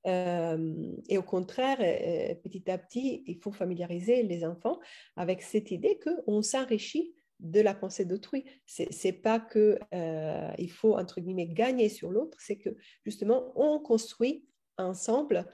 Euh, 0.06 0.94
et 1.10 1.18
au 1.18 1.24
contraire, 1.24 1.78
euh, 1.80 2.36
petit 2.36 2.70
à 2.70 2.78
petit, 2.78 3.24
il 3.26 3.38
faut 3.40 3.52
familiariser 3.52 4.24
les 4.24 4.46
enfants 4.46 4.80
avec 5.16 5.42
cette 5.42 5.72
idée 5.72 6.00
qu'on 6.00 6.42
s'enrichit 6.42 7.16
de 7.40 7.60
la 7.60 7.74
pensée 7.74 8.06
d'autrui. 8.06 8.46
C'est, 8.66 8.90
n'est 9.04 9.14
pas 9.14 9.40
que 9.40 9.80
euh, 9.94 10.52
il 10.58 10.72
faut 10.72 10.96
entre 10.96 11.22
guillemets 11.22 11.48
gagner 11.48 11.90
sur 11.90 12.12
l'autre, 12.12 12.38
c'est 12.40 12.58
que 12.58 12.70
justement 13.04 13.52
on 13.56 13.80
construit 13.80 14.46
ensemble 14.78 15.46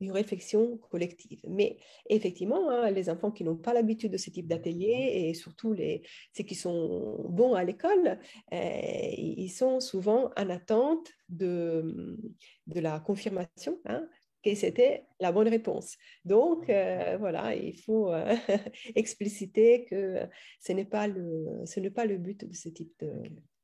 une 0.00 0.12
réflexion 0.12 0.78
collective. 0.90 1.40
Mais 1.48 1.78
effectivement, 2.08 2.70
hein, 2.70 2.90
les 2.90 3.10
enfants 3.10 3.30
qui 3.30 3.44
n'ont 3.44 3.56
pas 3.56 3.72
l'habitude 3.72 4.12
de 4.12 4.16
ce 4.16 4.30
type 4.30 4.46
d'atelier 4.46 5.10
et 5.14 5.34
surtout 5.34 5.72
les, 5.72 6.02
ceux 6.36 6.44
qui 6.44 6.54
sont 6.54 7.26
bons 7.28 7.54
à 7.54 7.64
l'école, 7.64 8.18
euh, 8.52 9.10
ils 9.16 9.50
sont 9.50 9.80
souvent 9.80 10.30
en 10.36 10.50
attente 10.50 11.08
de, 11.28 12.18
de 12.66 12.80
la 12.80 13.00
confirmation. 13.00 13.78
Hein, 13.86 14.06
que 14.44 14.54
c'était 14.54 15.04
la 15.18 15.32
bonne 15.32 15.48
réponse. 15.48 15.96
Donc, 16.24 16.70
euh, 16.70 17.16
voilà, 17.18 17.56
il 17.56 17.76
faut 17.76 18.12
euh, 18.12 18.36
expliciter 18.94 19.84
que 19.86 20.28
ce 20.60 20.72
n'est 20.72 20.84
pas, 20.84 21.08
le, 21.08 21.62
ce 21.64 21.80
n'est 21.80 21.90
pas 21.90 22.04
le 22.04 22.18
but 22.18 22.44
de 22.44 22.54
ce 22.54 22.68
type 22.68 23.04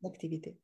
d'activité. 0.02 0.56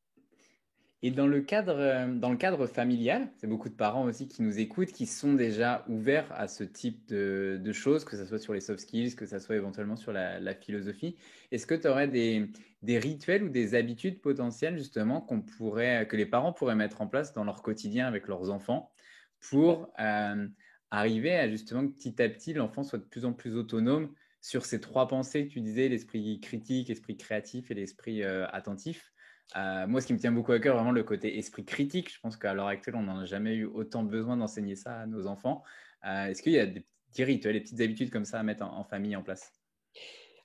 Et 1.02 1.10
dans 1.10 1.26
le 1.26 1.40
cadre, 1.40 1.78
euh, 1.78 2.14
dans 2.14 2.30
le 2.30 2.36
cadre 2.36 2.66
familial, 2.66 3.28
c'est 3.38 3.46
beaucoup 3.46 3.70
de 3.70 3.74
parents 3.74 4.04
aussi 4.04 4.28
qui 4.28 4.42
nous 4.42 4.58
écoutent, 4.58 4.92
qui 4.92 5.06
sont 5.06 5.32
déjà 5.32 5.84
ouverts 5.88 6.30
à 6.32 6.46
ce 6.46 6.62
type 6.62 7.08
de, 7.08 7.72
choses, 7.72 8.04
que 8.04 8.16
ce 8.16 8.26
soit 8.26 8.38
sur 8.38 8.52
les 8.52 8.60
soft 8.60 8.80
skills, 8.80 9.16
que 9.16 9.24
ce 9.24 9.38
soit 9.38 9.56
éventuellement 9.56 9.96
sur 9.96 10.12
la, 10.12 10.54
philosophie. 10.54 11.16
Est-ce 11.52 11.66
que 11.66 11.74
tu 11.74 11.88
aurais 11.88 12.08
des, 12.08 12.50
des, 12.82 12.98
rituels 12.98 13.44
ou 13.44 13.48
des 13.48 13.74
habitudes 13.74 14.20
potentielles 14.20 14.76
justement 14.76 15.22
qu'on 15.22 15.40
pourrait, 15.40 16.06
que 16.06 16.16
les 16.16 16.26
parents 16.26 16.52
pourraient 16.52 16.74
mettre 16.74 17.00
en 17.00 17.06
place 17.06 17.32
dans 17.32 17.44
leur 17.44 17.62
quotidien 17.62 18.06
avec 18.06 18.28
leurs 18.28 18.50
enfants 18.50 18.92
pour 19.40 19.90
euh, 20.00 20.46
arriver 20.90 21.34
à 21.34 21.48
justement 21.48 21.86
que 21.86 21.94
petit 21.94 22.20
à 22.20 22.28
petit 22.28 22.52
l'enfant 22.52 22.82
soit 22.82 22.98
de 22.98 23.04
plus 23.04 23.24
en 23.24 23.32
plus 23.32 23.56
autonome 23.56 24.12
sur 24.42 24.66
ces 24.66 24.80
trois 24.80 25.08
pensées? 25.08 25.46
Que 25.46 25.52
tu 25.52 25.60
disais, 25.62 25.88
l'esprit 25.88 26.40
critique, 26.40 26.88
l'esprit 26.88 27.16
créatif 27.16 27.70
et 27.70 27.74
l'esprit 27.74 28.22
euh, 28.22 28.46
attentif. 28.52 29.14
Euh, 29.56 29.86
moi, 29.86 30.00
ce 30.00 30.06
qui 30.06 30.12
me 30.12 30.18
tient 30.18 30.32
beaucoup 30.32 30.52
à 30.52 30.60
cœur, 30.60 30.76
vraiment 30.76 30.92
le 30.92 31.02
côté 31.02 31.38
esprit 31.38 31.64
critique. 31.64 32.12
Je 32.12 32.20
pense 32.20 32.36
qu'à 32.36 32.54
l'heure 32.54 32.68
actuelle, 32.68 32.96
on 32.96 33.02
n'en 33.02 33.18
a 33.18 33.24
jamais 33.24 33.54
eu 33.54 33.64
autant 33.64 34.02
besoin 34.02 34.36
d'enseigner 34.36 34.76
ça 34.76 35.00
à 35.00 35.06
nos 35.06 35.26
enfants. 35.26 35.62
Est-ce 36.02 36.42
qu'il 36.42 36.52
y 36.52 36.58
a 36.58 36.66
des 36.66 36.86
petits 37.10 37.24
rituels, 37.24 37.54
des 37.54 37.60
petites 37.60 37.80
habitudes 37.80 38.10
comme 38.10 38.24
ça 38.24 38.38
à 38.38 38.42
mettre 38.42 38.64
en, 38.64 38.84
famille 38.84 39.14
en 39.16 39.22
place? 39.22 39.52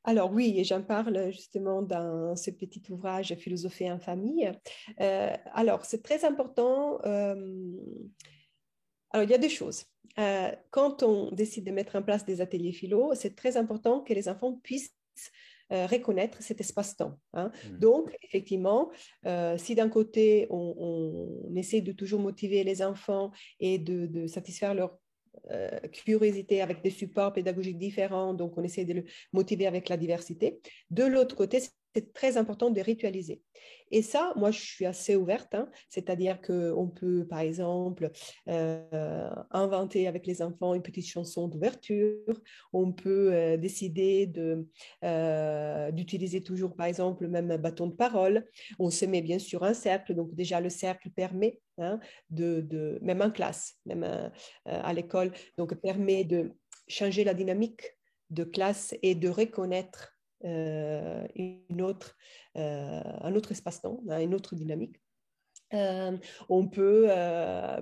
Alors 0.04 0.32
oui, 0.32 0.56
et 0.58 0.64
j'en 0.64 0.82
parle 0.82 1.32
justement 1.32 1.82
dans 1.82 2.36
ce 2.36 2.52
petit 2.52 2.84
ouvrage 2.90 3.34
Philosopher 3.36 3.92
en 3.92 4.00
famille. 4.00 4.52
alors 4.98 5.86
c'est 5.86 6.04
très 6.04 6.26
important 6.26 7.00
alors, 9.16 9.24
il 9.24 9.32
y 9.32 9.34
a 9.34 9.38
deux 9.38 9.48
choses. 9.48 9.86
Euh, 10.20 10.52
quand 10.72 11.02
on 11.02 11.32
décide 11.32 11.64
de 11.66 11.72
mettre 11.72 11.96
en 11.96 12.02
place 12.02 12.26
des 12.26 12.42
ateliers 12.42 12.74
philo, 12.74 13.14
c'est 13.16 13.34
très 13.34 13.56
important 13.56 14.02
que 14.02 14.14
les 14.14 14.28
enfants 14.28 14.60
puissent 14.62 14.94
euh, 15.72 15.88
reconnaître 15.88 16.42
cet 16.42 16.62
espace-temps. 16.62 17.18
Hein. 17.34 17.52
Mmh. 17.52 17.78
Donc, 17.80 18.16
effectivement, 18.22 18.92
euh, 19.26 19.58
si 19.58 19.76
d'un 19.76 19.90
côté, 19.90 20.48
on, 20.50 21.54
essaie 21.56 21.82
de 21.82 21.92
toujours 21.92 22.20
motiver 22.20 22.64
les 22.64 22.82
enfants 22.84 23.32
et 23.60 23.78
de, 23.78 24.28
satisfaire 24.28 24.74
leur 24.74 24.98
curiosité 25.92 26.62
avec 26.62 26.82
des 26.82 26.90
supports 26.90 27.34
pédagogiques 27.34 27.78
différents, 27.78 28.34
donc 28.34 28.58
on 28.58 28.64
essaie 28.64 28.86
de 28.86 28.94
le 28.94 29.04
motiver 29.34 29.68
avec 29.68 29.90
la 29.90 29.98
diversité. 29.98 30.60
De 30.90 31.04
l'autre 31.04 31.36
côté, 31.36 31.60
c'est 31.96 32.14
très 32.14 32.36
important 32.36 32.70
de 32.70 32.82
ritualiser. 32.82 33.42
Et 33.90 34.02
ça, 34.02 34.34
moi, 34.36 34.52
je 34.52 34.60
suis 34.60 34.86
assez 34.86 35.16
ouverte, 35.16 35.56
hein. 35.56 35.70
c'est-à-dire 35.90 36.42
qu'on 36.42 36.90
peut, 36.94 37.26
par 37.26 37.40
exemple, 37.40 38.12
euh, 38.50 39.30
inventer 39.52 40.08
avec 40.08 40.28
les 40.28 40.42
enfants 40.42 40.74
une 40.74 40.82
petite 40.82 41.08
chanson 41.08 41.48
d'ouverture, 41.48 42.42
on 42.74 42.92
peut 42.92 43.34
euh, 43.34 43.58
décider 43.58 44.28
de, 44.28 44.68
euh, 45.06 45.92
d'utiliser 45.92 46.42
toujours, 46.44 46.76
par 46.76 46.88
exemple, 46.88 47.24
le 47.24 47.30
même 47.30 47.56
bâton 47.56 47.88
de 47.88 47.96
parole, 47.96 48.46
on 48.78 48.90
se 48.90 49.06
met 49.06 49.22
bien 49.22 49.40
sûr 49.40 49.64
un 49.64 49.74
cercle, 49.74 50.16
donc 50.16 50.36
déjà 50.36 50.60
le 50.60 50.70
cercle 50.70 51.10
permet, 51.12 51.62
hein, 51.78 52.00
de, 52.30 52.60
de, 52.60 53.00
même 53.02 53.22
en 53.22 53.32
classe, 53.32 53.76
même 53.86 54.32
à 54.66 54.94
l'école, 54.94 55.32
donc 55.58 55.74
permet 55.76 56.26
de 56.26 56.52
changer 56.88 57.24
la 57.24 57.34
dynamique 57.34 57.96
de 58.32 58.44
classe 58.44 58.94
et 59.02 59.16
de 59.16 59.30
reconnaître 59.30 60.12
euh, 60.12 60.15
une 60.44 61.82
autre, 61.82 62.16
euh, 62.58 63.02
un 63.22 63.36
autre 63.36 63.52
espace-temps, 63.52 64.02
hein, 64.10 64.20
une 64.20 64.34
autre 64.34 64.56
dynamique. 64.56 64.98
Euh, 65.74 66.16
on 66.48 66.68
peut, 66.68 67.08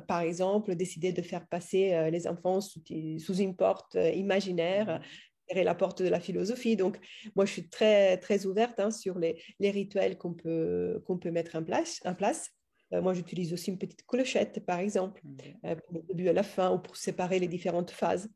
par 0.07 0.21
exemple, 0.21 0.75
décider 0.75 1.11
de 1.11 1.21
faire 1.21 1.47
passer 1.47 2.09
les 2.11 2.27
enfants 2.27 2.61
sous, 2.61 2.81
sous, 3.19 3.35
une 3.35 3.55
porte 3.55 3.95
imaginaire 3.95 5.01
derrière 5.49 5.65
la 5.65 5.75
porte 5.75 6.01
de 6.01 6.07
la 6.07 6.21
philosophie. 6.21 6.77
Donc, 6.77 6.97
moi, 7.35 7.45
je 7.45 7.51
suis 7.51 7.67
très, 7.67 8.17
très 8.17 8.45
ouverte 8.45 8.79
hein, 8.79 8.89
sur 8.89 9.19
les, 9.19 9.41
les 9.59 9.69
rituels 9.69 10.17
qu'on 10.17 10.33
peut, 10.33 11.03
qu'on 11.05 11.17
peut 11.17 11.31
mettre 11.31 11.55
en 11.57 11.63
place. 11.63 11.99
En 12.05 12.15
place. 12.15 12.49
moi, 12.91 13.13
j'utilise 13.13 13.51
aussi 13.53 13.69
une 13.69 13.77
petite 13.77 14.05
clochette, 14.07 14.65
par 14.65 14.79
exemple, 14.79 15.21
pour 15.61 15.93
le 15.93 16.01
début 16.07 16.29
à 16.29 16.33
la 16.33 16.43
fin 16.43 16.73
ou 16.73 16.79
pour 16.79 16.95
séparer 16.95 17.39
les 17.39 17.49
différentes 17.49 17.91
phases. 17.91 18.29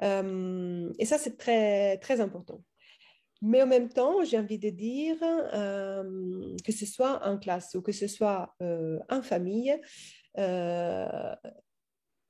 et 0.00 1.04
ça, 1.04 1.18
c'est 1.18 1.36
très, 1.36 1.98
très 1.98 2.20
important. 2.20 2.62
Mais 3.46 3.60
en 3.60 3.66
même 3.66 3.90
temps, 3.90 4.24
j'ai 4.24 4.38
envie 4.38 4.58
de 4.58 4.70
dire 4.70 5.16
euh, 5.22 6.56
que 6.64 6.72
ce 6.72 6.86
soit 6.86 7.26
en 7.28 7.38
classe 7.38 7.74
ou 7.74 7.82
que 7.82 7.92
ce 7.92 8.06
soit 8.06 8.54
euh, 8.62 8.98
en 9.10 9.20
famille, 9.20 9.78
euh, 10.38 11.34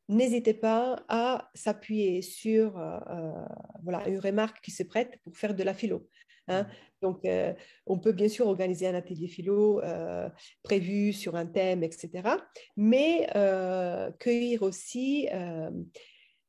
n'hésitez 0.08 0.54
pas 0.54 1.04
à 1.08 1.52
s'appuyer 1.54 2.20
sur 2.20 2.72
voilà, 3.84 4.08
une 4.08 4.18
remarque 4.18 4.60
qui 4.60 4.72
se 4.72 4.82
prête 4.82 5.20
pour 5.22 5.36
faire 5.36 5.54
de 5.54 5.62
la 5.62 5.72
philo. 5.72 6.08
Hein. 6.48 6.66
Donc, 7.00 7.22
on 7.86 7.98
peut 8.00 8.12
bien 8.12 8.28
sûr 8.28 8.48
organiser 8.48 8.88
un 8.88 8.94
atelier 8.94 9.28
philo 9.28 9.80
prévu 10.64 11.12
sur 11.12 11.36
un 11.36 11.46
thème, 11.46 11.84
etc. 11.84 12.28
Mais 12.76 13.28
cueillir 14.18 14.62
aussi 14.62 15.28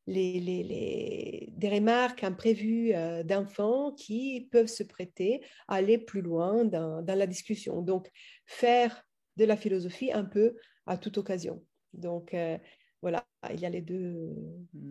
les, 0.08 1.50
des 1.56 1.70
remarques 1.70 2.24
imprévues 2.24 2.94
euh, 2.94 3.24
d'enfants 3.24 3.92
qui 3.94 4.48
peuvent 4.52 4.68
se 4.68 4.84
prêter 4.84 5.42
à 5.68 5.76
aller 5.76 5.98
plus 5.98 6.22
loin 6.22 6.66
dans, 6.66 7.04
la 7.06 7.28
discussion. 7.28 7.82
Donc, 7.82 8.12
faire 8.46 9.04
de 9.38 9.46
la 9.46 9.58
philosophie 9.58 10.12
un 10.12 10.26
peu 10.26 10.56
à 10.86 10.98
toute 10.98 11.18
occasion. 11.18 11.64
Donc, 11.94 12.34
euh, 12.34 12.58
voilà, 13.02 13.26
il 13.52 13.60
y 13.60 13.66
a 13.66 13.70
les 13.70 13.82
deux, 13.82 14.36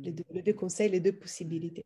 les 0.03 0.13
deux, 0.13 0.53
conseils, 0.53 0.91
les 0.91 1.01
deux 1.01 1.17
possibilités. 1.17 1.85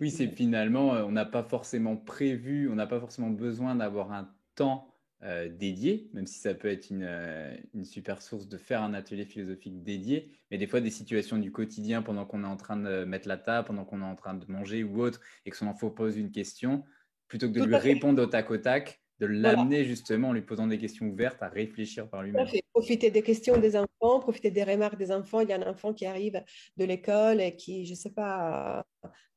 Oui, 0.00 0.10
c'est 0.10 0.28
finalement, 0.28 0.94
euh, 0.94 1.04
on 1.04 1.12
n'a 1.12 1.24
pas 1.24 1.42
forcément 1.42 1.96
prévu, 1.96 2.68
on 2.68 2.74
n'a 2.74 2.86
pas 2.86 3.00
forcément 3.00 3.30
besoin 3.30 3.74
d'avoir 3.74 4.12
un 4.12 4.30
temps 4.54 4.94
euh, 5.22 5.50
dédié, 5.50 6.08
même 6.14 6.26
si 6.26 6.38
ça 6.38 6.54
peut 6.54 6.68
être 6.68 6.88
une, 6.88 7.04
euh, 7.04 7.54
une, 7.74 7.84
super 7.84 8.22
source 8.22 8.48
de 8.48 8.56
faire 8.56 8.82
un 8.82 8.94
atelier 8.94 9.26
philosophique 9.26 9.82
dédié, 9.82 10.32
mais 10.50 10.56
des 10.56 10.66
fois 10.66 10.80
des 10.80 10.90
situations 10.90 11.36
du 11.36 11.52
quotidien 11.52 12.00
pendant 12.00 12.24
qu'on 12.24 12.42
est 12.42 12.46
en 12.46 12.56
train 12.56 12.78
de 12.78 13.04
mettre 13.04 13.28
la 13.28 13.36
table, 13.36 13.66
pendant 13.66 13.84
qu'on 13.84 14.00
est 14.00 14.04
en 14.04 14.16
train 14.16 14.32
de 14.32 14.50
manger 14.50 14.82
ou 14.82 15.02
autre, 15.02 15.20
et 15.44 15.50
que 15.50 15.58
son 15.58 15.66
enfant 15.66 15.90
pose 15.90 16.16
une 16.16 16.30
question, 16.30 16.84
plutôt 17.28 17.48
que 17.52 17.58
de 17.58 17.64
lui 17.64 17.76
répondre 17.76 18.22
au 18.22 18.26
tac 18.26 18.50
au 18.50 18.56
tac, 18.56 19.02
de 19.20 19.26
l'amener 19.26 19.84
justement 19.84 20.28
en 20.28 20.32
lui 20.32 20.40
posant 20.40 20.66
des 20.66 20.78
questions 20.78 21.06
ouvertes 21.06 21.42
à 21.42 21.48
réfléchir 21.48 22.08
par 22.08 22.22
lui-même. 22.22 22.46
Profiter 22.72 23.10
des 23.10 23.22
questions 23.22 23.58
des 23.58 23.76
enfants, 23.76 24.20
profiter 24.20 24.50
des 24.50 24.64
remarques 24.64 24.96
des 24.96 25.12
enfants. 25.12 25.40
Il 25.40 25.50
y 25.50 25.52
a 25.52 25.56
un 25.56 25.70
enfant 25.70 25.92
qui 25.92 26.06
arrive 26.06 26.42
de 26.76 26.84
l'école 26.84 27.40
et 27.40 27.54
qui, 27.54 27.84
je 27.84 27.90
ne 27.90 27.96
sais 27.96 28.10
pas, 28.10 28.84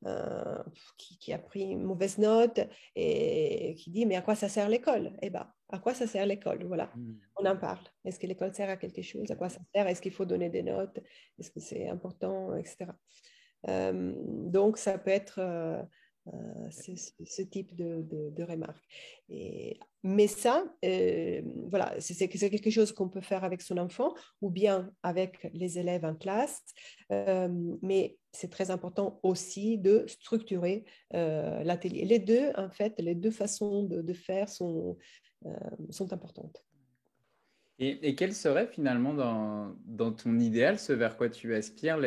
euh, 0.06 0.62
qui, 0.96 1.32
a 1.32 1.38
pris 1.38 1.62
une 1.62 1.82
mauvaise 1.82 2.16
note 2.16 2.60
et 2.96 3.74
qui 3.78 3.90
dit 3.90 4.06
mais 4.06 4.16
à 4.16 4.22
quoi 4.22 4.34
ça 4.34 4.48
sert 4.48 4.68
l'école? 4.70 5.12
Eh 5.20 5.28
bien, 5.28 5.46
à 5.68 5.78
quoi 5.78 5.92
ça 5.92 6.06
sert 6.06 6.24
l'école? 6.24 6.64
Voilà, 6.64 6.90
hmm. 6.96 7.14
on 7.36 7.44
en 7.44 7.56
parle. 7.56 7.84
Est-ce 8.06 8.18
que 8.18 8.26
l'école 8.26 8.54
sert 8.54 8.70
à 8.70 8.76
quelque 8.76 9.02
chose? 9.02 9.30
À 9.30 9.36
quoi 9.36 9.50
ça 9.50 9.60
sert? 9.74 9.86
Est-ce 9.86 10.00
qu'il 10.00 10.12
faut 10.12 10.24
donner 10.24 10.48
des 10.48 10.62
notes? 10.62 10.98
Est-ce 11.38 11.50
que 11.50 11.60
c'est 11.60 11.88
important? 11.88 12.56
Etc. 12.56 12.86
Euh, 13.68 14.14
donc, 14.16 14.78
ça 14.78 14.96
peut 14.96 15.10
être... 15.10 15.40
Euh, 15.40 15.82
euh, 16.32 16.70
ce, 16.70 17.42
type 17.42 17.74
de, 17.74 18.02
de, 18.02 18.42
remarques. 18.44 18.82
Et, 19.28 19.78
mais 20.02 20.26
ça, 20.26 20.64
euh, 20.82 21.42
voilà, 21.68 21.94
c'est 22.00 22.28
quelque 22.28 22.70
chose 22.70 22.92
qu'on 22.92 23.10
peut 23.10 23.20
faire 23.20 23.44
avec 23.44 23.60
son 23.60 23.76
enfant 23.76 24.14
ou 24.40 24.48
bien 24.48 24.90
avec 25.02 25.50
les 25.52 25.78
élèves 25.78 26.06
en 26.06 26.14
classe, 26.14 26.62
euh, 27.12 27.48
mais 27.82 28.16
c'est 28.32 28.50
très 28.50 28.70
important 28.70 29.20
aussi 29.22 29.76
de 29.76 30.06
structurer 30.06 30.84
l'atelier. 31.12 32.06
Les 32.06 32.18
deux, 32.18 32.52
en 32.56 32.70
fait, 32.70 32.94
les 32.98 33.14
deux 33.14 33.30
façons 33.30 33.82
de, 33.82 34.12
faire 34.14 34.48
sont, 34.48 34.96
sont 35.90 36.12
importantes. 36.14 36.64
Et, 37.78 38.14
quel 38.14 38.32
serait 38.32 38.66
finalement 38.66 39.14
dans, 39.14 40.12
ton 40.12 40.38
idéal 40.38 40.78
ce 40.78 40.92
vers 40.92 41.16
quoi 41.16 41.28
tu 41.28 41.54
aspires 41.54 41.98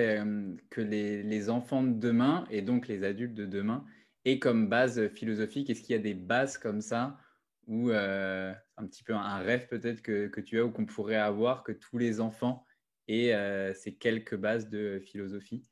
que 0.69 0.81
les, 0.81 1.49
enfants 1.49 1.83
de 1.83 1.93
demain 1.93 2.45
et 2.49 2.61
donc 2.61 2.87
les 2.87 3.03
adultes 3.03 3.35
de 3.35 3.45
demain 3.45 3.85
et 4.27 4.39
comme 4.39 4.67
base 4.67 5.07
philosophique 5.07 5.69
Est-ce 5.69 5.81
qu'il 5.81 5.95
y 5.95 5.99
a 5.99 6.01
des 6.01 6.13
bases 6.13 6.57
comme 6.57 6.81
ça 6.81 7.17
ou 7.65 7.91
euh, 7.91 8.53
un 8.75 8.85
petit 8.85 9.01
peu 9.03 9.13
un 9.13 9.37
rêve 9.37 9.67
peut-être 9.67 10.01
que, 10.01 10.27
que, 10.27 10.41
tu 10.41 10.59
as 10.59 10.65
ou 10.65 10.69
qu'on 10.69 10.85
pourrait 10.85 11.15
avoir, 11.15 11.63
que 11.63 11.71
tous 11.71 11.97
les 11.97 12.19
enfants 12.19 12.65
aient 13.07 13.33
euh, 13.33 13.73
ces 13.73 13.95
quelques 13.95 14.35
bases 14.35 14.67
de 14.67 14.99
philosophie? 14.99 15.65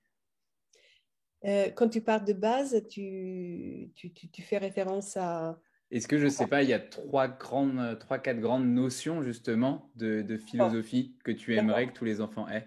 Euh, 1.44 1.70
Quand 1.76 1.90
tu 1.90 2.00
parles 2.00 2.24
de 2.24 2.32
base, 2.32 2.82
tu, 2.90 3.92
tu, 3.94 4.14
tu, 4.14 4.42
fais 4.42 4.58
référence 4.58 5.18
à... 5.18 5.60
Est-ce 5.92 6.08
que 6.08 6.18
je 6.18 6.26
ne 6.26 6.30
sais 6.30 6.48
pas, 6.48 6.64
il 6.64 6.70
y 6.70 6.74
a 6.74 6.80
trois, 6.80 7.28
grandes, 7.28 8.00
trois, 8.00 8.20
quatre 8.20 8.40
grandes 8.40 8.68
notions 8.68 9.22
justement 9.22 9.92
de, 9.96 10.22
de 10.22 10.38
philosophie 10.38 11.18
que 11.26 11.32
tu 11.32 11.56
aimerais 11.56 11.88
que 11.88 11.94
tous 11.94 12.06
les 12.06 12.22
enfants 12.22 12.48
aient? 12.48 12.66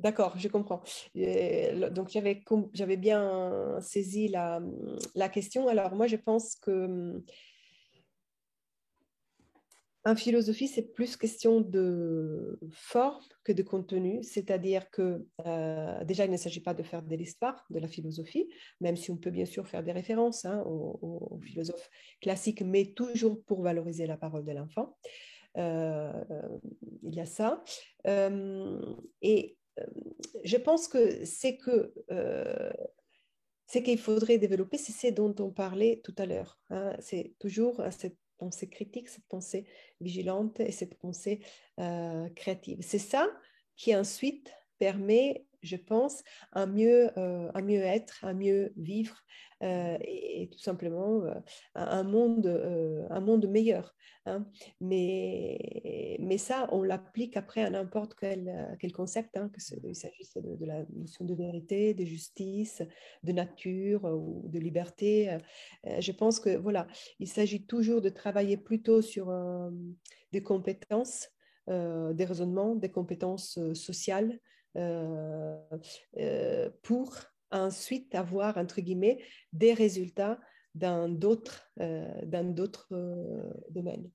D'accord, 0.00 0.38
je 0.38 0.48
comprends. 0.48 0.82
donc, 1.14 2.08
j'avais 2.10 2.96
bien 2.96 3.78
saisi 3.80 4.28
la, 4.28 5.28
question. 5.28 5.68
Alors, 5.68 5.94
moi, 5.94 6.06
je 6.06 6.16
pense 6.16 6.56
que 6.56 7.22
en 10.06 10.16
philosophie, 10.16 10.68
c'est 10.68 10.94
plus 10.94 11.18
question 11.18 11.60
de 11.60 12.58
forme 12.72 13.22
que 13.44 13.52
de 13.52 13.62
contenu, 13.62 14.22
c'est-à-dire 14.22 14.88
que 14.90 15.26
euh, 15.46 16.04
déjà, 16.04 16.24
il 16.24 16.30
ne 16.30 16.38
s'agit 16.38 16.62
pas 16.62 16.72
de 16.72 16.82
faire 16.82 17.02
de 17.02 17.14
l'histoire 17.14 17.66
de 17.68 17.78
la 17.78 17.86
philosophie, 17.86 18.48
même 18.80 18.96
si 18.96 19.10
on 19.10 19.18
peut 19.18 19.30
bien 19.30 19.44
sûr 19.44 19.68
faire 19.68 19.82
des 19.82 19.92
références 19.92 20.46
hein, 20.46 20.62
aux, 20.64 21.38
philosophes 21.42 21.90
classiques, 22.22 22.62
mais 22.62 22.94
toujours 22.94 23.44
pour 23.44 23.60
valoriser 23.60 24.06
la 24.06 24.16
parole 24.16 24.46
de 24.46 24.52
l'enfant. 24.52 24.96
Euh, 25.58 26.12
il 27.02 27.14
y 27.14 27.20
a 27.20 27.26
ça. 27.26 27.62
Euh, 28.06 28.80
et 29.20 29.58
euh, 29.58 29.59
je 30.44 30.56
pense 30.56 30.88
que 30.88 31.24
c'est 31.24 31.56
que 31.56 31.92
euh, 32.10 32.72
qu'il 33.78 33.98
faudrait 33.98 34.38
développer, 34.38 34.78
c'est 34.78 34.92
ce 34.92 35.12
dont 35.12 35.34
on 35.38 35.50
parlait 35.50 36.00
tout 36.02 36.14
à 36.18 36.26
l'heure. 36.26 36.58
Hein. 36.70 36.96
C'est 37.00 37.34
toujours 37.38 37.80
hein, 37.80 37.90
cette 37.90 38.16
pensée 38.38 38.68
critique, 38.68 39.08
cette 39.08 39.26
pensée 39.26 39.66
vigilante 40.00 40.58
et 40.60 40.72
cette 40.72 40.98
pensée 40.98 41.40
euh, 41.78 42.28
créative. 42.30 42.78
C'est 42.80 42.98
ça 42.98 43.30
qui 43.76 43.94
ensuite 43.94 44.52
permet 44.78 45.46
je 45.62 45.76
pense, 45.76 46.22
à 46.52 46.66
mieux, 46.66 47.10
euh, 47.18 47.50
à 47.54 47.62
mieux 47.62 47.80
être, 47.80 48.24
à 48.24 48.34
mieux 48.34 48.72
vivre 48.76 49.16
euh, 49.62 49.98
et, 50.00 50.48
tout 50.50 50.58
simplement 50.58 51.22
euh, 51.24 51.34
un, 51.74 52.02
monde, 52.02 52.46
un 53.10 53.20
monde 53.20 53.46
meilleur. 53.46 53.94
Hein. 54.26 54.46
Mais, 54.80 56.16
mais 56.20 56.38
ça, 56.38 56.68
on 56.72 56.82
l'applique 56.82 57.36
après 57.36 57.62
à 57.62 57.70
n'importe 57.70 58.14
quel, 58.18 58.76
quel 58.80 58.92
concept, 58.92 59.36
hein, 59.36 59.50
qu'il 59.50 59.94
s'agisse 59.94 60.34
de, 60.36 60.56
de, 60.56 60.66
la 60.66 60.84
notion 60.94 61.24
de 61.24 61.34
vérité, 61.34 61.94
de 61.94 62.04
justice, 62.04 62.82
de 63.22 63.32
nature 63.32 64.04
ou 64.04 64.48
de 64.48 64.58
liberté. 64.58 65.38
je 65.84 66.12
pense 66.12 66.40
que 66.40 66.56
voilà, 66.56 66.86
il 67.18 67.28
s'agit 67.28 67.66
toujours 67.66 68.00
de 68.00 68.08
travailler 68.08 68.56
plutôt 68.56 69.02
sur 69.02 69.32
des 70.32 70.42
compétences, 70.42 71.30
des 71.66 72.24
raisonnements, 72.24 72.74
des 72.74 72.90
compétences 72.90 73.58
sociales, 73.74 74.30
euh, 74.32 74.34
euh, 74.34 74.59
pour 76.82 77.16
ensuite 77.50 78.14
avoir, 78.14 78.56
entre 78.56 78.80
guillemets, 78.80 79.18
des 79.52 79.74
résultats 79.74 80.38
dans 80.74 81.08
d'autres 81.08 81.68
euh, 81.80 83.52
domaines. 83.70 84.10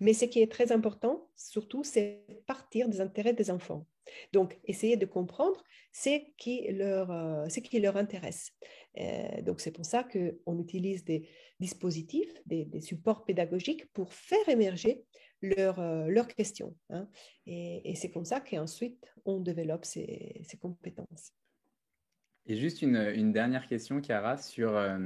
Mais 0.00 0.12
ce 0.12 0.26
qui 0.26 0.40
est 0.40 0.50
très 0.50 0.70
important, 0.70 1.28
surtout, 1.36 1.82
c'est 1.82 2.24
partir 2.46 2.88
des 2.88 3.00
intérêts 3.00 3.32
des 3.32 3.50
enfants. 3.50 3.86
Donc, 4.32 4.58
essayer 4.64 4.96
de 4.96 5.06
comprendre 5.06 5.64
ce 5.92 6.20
qui 6.36 6.66
leur, 6.70 7.48
qui 7.48 7.80
leur 7.80 7.96
intéresse. 7.96 8.52
donc, 9.42 9.60
c'est 9.60 9.72
pour 9.72 9.84
ça 9.84 10.04
qu'on 10.04 10.58
utilise 10.58 11.04
des 11.04 11.28
dispositifs, 11.58 12.32
des, 12.46 12.80
supports 12.80 13.24
pédagogiques 13.24 13.90
pour 13.92 14.12
faire 14.12 14.48
émerger 14.48 15.04
leurs 15.44 15.80
leur 16.08 16.24
euh, 16.24 16.34
questions. 16.36 16.74
Hein. 16.90 17.08
Et, 17.46 17.94
c'est 17.96 18.10
comme 18.10 18.24
ça 18.24 18.40
qu'ensuite, 18.40 19.14
on 19.24 19.40
développe 19.40 19.84
ces, 19.84 20.44
compétences. 20.60 21.32
Et 22.46 22.56
juste 22.56 22.82
une, 22.82 23.32
dernière 23.32 23.66
question, 23.66 24.02
Chiara, 24.02 24.36
sur 24.36 24.76
euh, 24.76 24.98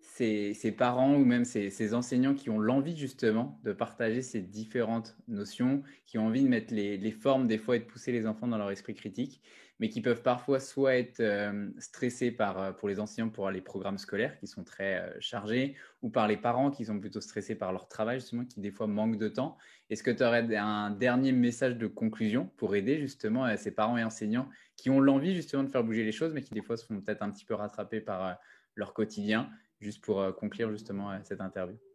ces, 0.00 0.74
parents 0.76 1.14
ou 1.14 1.24
même 1.24 1.44
ces, 1.44 1.94
enseignants 1.94 2.34
qui 2.34 2.50
ont 2.50 2.58
l'envie 2.58 2.96
justement 2.96 3.60
de 3.64 3.72
partager 3.72 4.22
ces 4.22 4.40
différentes 4.40 5.16
notions, 5.26 5.82
qui 6.06 6.18
ont 6.18 6.26
envie 6.26 6.42
de 6.42 6.48
mettre 6.48 6.72
les, 6.72 6.96
les, 6.96 7.12
formes 7.12 7.46
des 7.46 7.58
fois 7.58 7.76
et 7.76 7.80
de 7.80 7.84
pousser 7.84 8.12
les 8.12 8.26
enfants 8.26 8.48
dans 8.48 8.58
leur 8.58 8.70
esprit 8.70 8.94
critique 8.94 9.42
mais 9.78 9.88
qui 9.88 10.00
peuvent 10.00 10.22
parfois 10.22 10.60
soit 10.60 10.96
être 10.96 11.20
euh, 11.20 11.70
stressés 11.78 12.30
par, 12.30 12.60
euh, 12.60 12.72
pour 12.72 12.88
les 12.88 13.00
enseignants 13.00 13.28
pour 13.28 13.50
les 13.50 13.60
programmes 13.60 13.98
scolaires 13.98 14.36
qui 14.38 14.46
sont 14.46 14.64
très 14.64 15.00
euh, 15.00 15.16
chargés, 15.20 15.76
ou 16.02 16.10
par 16.10 16.26
les 16.28 16.36
parents 16.36 16.70
qui 16.70 16.84
sont 16.84 16.98
plutôt 16.98 17.20
stressés 17.20 17.54
par 17.54 17.72
leur 17.72 17.88
travail, 17.88 18.20
justement, 18.20 18.44
qui 18.44 18.60
des 18.60 18.70
fois 18.70 18.86
manquent 18.86 19.18
de 19.18 19.28
temps. 19.28 19.56
Est-ce 19.90 20.02
que 20.02 20.10
tu 20.10 20.22
aurais 20.22 20.54
un 20.56 20.90
dernier 20.90 21.32
message 21.32 21.76
de 21.76 21.86
conclusion 21.86 22.50
pour 22.56 22.74
aider 22.74 22.98
justement 22.98 23.56
ces 23.56 23.74
parents 23.74 23.96
et 23.96 24.04
enseignants 24.04 24.48
qui 24.76 24.90
ont 24.90 25.00
l'envie 25.00 25.34
justement 25.34 25.64
de 25.64 25.68
faire 25.68 25.84
bouger 25.84 26.04
les 26.04 26.12
choses, 26.12 26.34
mais 26.34 26.42
qui 26.42 26.54
des 26.54 26.62
fois 26.62 26.76
se 26.76 26.84
font 26.84 27.00
peut-être 27.00 27.22
un 27.22 27.30
petit 27.30 27.44
peu 27.44 27.54
rattraper 27.54 28.00
par 28.00 28.38
leur 28.74 28.94
quotidien, 28.94 29.50
juste 29.80 30.04
pour 30.04 30.34
conclure 30.36 30.70
justement 30.70 31.18
cette 31.24 31.40
interview? 31.40 31.87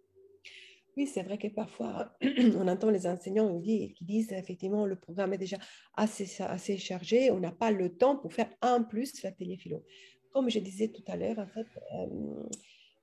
Oui, 0.96 1.08
c'est 1.08 1.24
vrai 1.24 1.38
que 1.38 1.48
parfois, 1.48 2.16
on 2.58 2.68
entend 2.68 2.90
les 2.90 3.08
enseignants 3.08 3.60
qui 3.62 3.96
disent 4.02 4.32
effectivement 4.32 4.86
le 4.86 4.96
programme 4.96 5.34
est 5.34 5.38
déjà 5.38 5.58
assez, 5.96 6.44
assez 6.44 6.78
chargé, 6.78 7.32
on 7.32 7.40
n'a 7.40 7.52
pas 7.52 7.72
le 7.72 7.96
temps 7.96 8.16
pour 8.18 8.34
faire 8.34 8.50
un 8.62 8.84
plus 8.84 9.22
l'atelier 9.24 9.58
philo. 9.58 9.84
Comme 10.32 10.50
je 10.50 10.60
disais 10.60 10.90
tout 10.90 11.04
à 11.08 11.16
l'heure, 11.16 11.40
en 11.40 11.48
fait, 11.48 11.68
euh, 11.96 12.44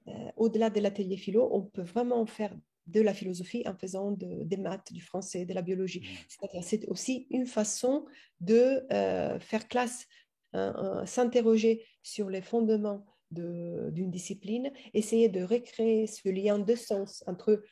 euh, 0.09 0.31
au-delà 0.37 0.71
de 0.71 0.81
l'atelier 0.81 1.17
philo, 1.17 1.49
on 1.53 1.63
peut 1.63 1.83
vraiment 1.83 2.25
faire 2.27 2.57
de 2.87 3.01
la 3.01 3.15
philosophie 3.15 3.63
en 3.67 3.75
faisant 3.77 4.13
des 4.13 4.57
maths, 4.57 4.93
du 4.93 5.01
français, 5.01 5.45
de 5.45 5.55
la 5.55 5.63
biologie. 5.63 6.01
Mmh. 6.01 6.61
C'est 6.63 6.89
aussi 6.89 7.27
une 7.31 7.47
façon 7.47 8.05
de 8.41 8.85
euh, 8.93 9.39
faire 9.39 9.69
classe, 9.69 10.07
hein, 10.55 11.05
s'interroger 11.07 11.85
sur 12.03 12.31
les 12.31 12.43
fondements 12.43 13.05
d'une 13.31 14.11
discipline, 14.11 14.73
essayer 14.93 15.29
de 15.29 15.43
recréer 15.43 16.09
ce 16.09 16.29
lien 16.29 16.59
de 16.59 16.75
sens 16.75 17.23
entre 17.29 17.63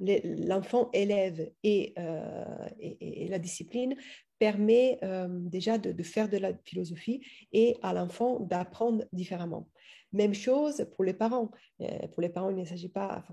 l'enfant 0.00 0.90
élève 0.92 1.50
euh, 1.66 2.68
et, 2.80 3.28
la 3.28 3.38
discipline 3.38 3.96
permet 4.38 4.98
euh, 5.02 5.26
déjà 5.28 5.78
de, 5.78 6.02
faire 6.02 6.28
de 6.28 6.36
la 6.36 6.52
philosophie 6.64 7.20
et 7.52 7.76
à 7.82 7.92
l'enfant 7.92 8.40
d'apprendre 8.40 9.04
différemment. 9.12 9.68
Même 10.12 10.32
chose 10.32 10.86
pour 10.94 11.04
les 11.04 11.12
parents. 11.12 11.50
Euh, 11.82 12.06
pour 12.08 12.22
les 12.22 12.30
parents, 12.30 12.50
il 12.50 12.56
ne 12.56 12.64
s'agit 12.64 12.88
pas 12.88 13.24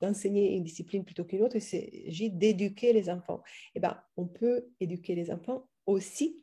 d'enseigner 0.00 0.54
une 0.54 0.64
discipline 0.64 1.04
plutôt 1.04 1.24
qu'une 1.24 1.42
autre, 1.42 1.56
il 1.56 1.62
s'agit 1.62 2.30
d'éduquer 2.30 2.92
les 2.92 3.10
enfants. 3.10 3.42
Eh 3.74 3.80
ben, 3.80 4.00
on 4.16 4.26
peut 4.26 4.66
éduquer 4.80 5.14
les 5.14 5.30
enfants 5.30 5.68
aussi 5.84 6.42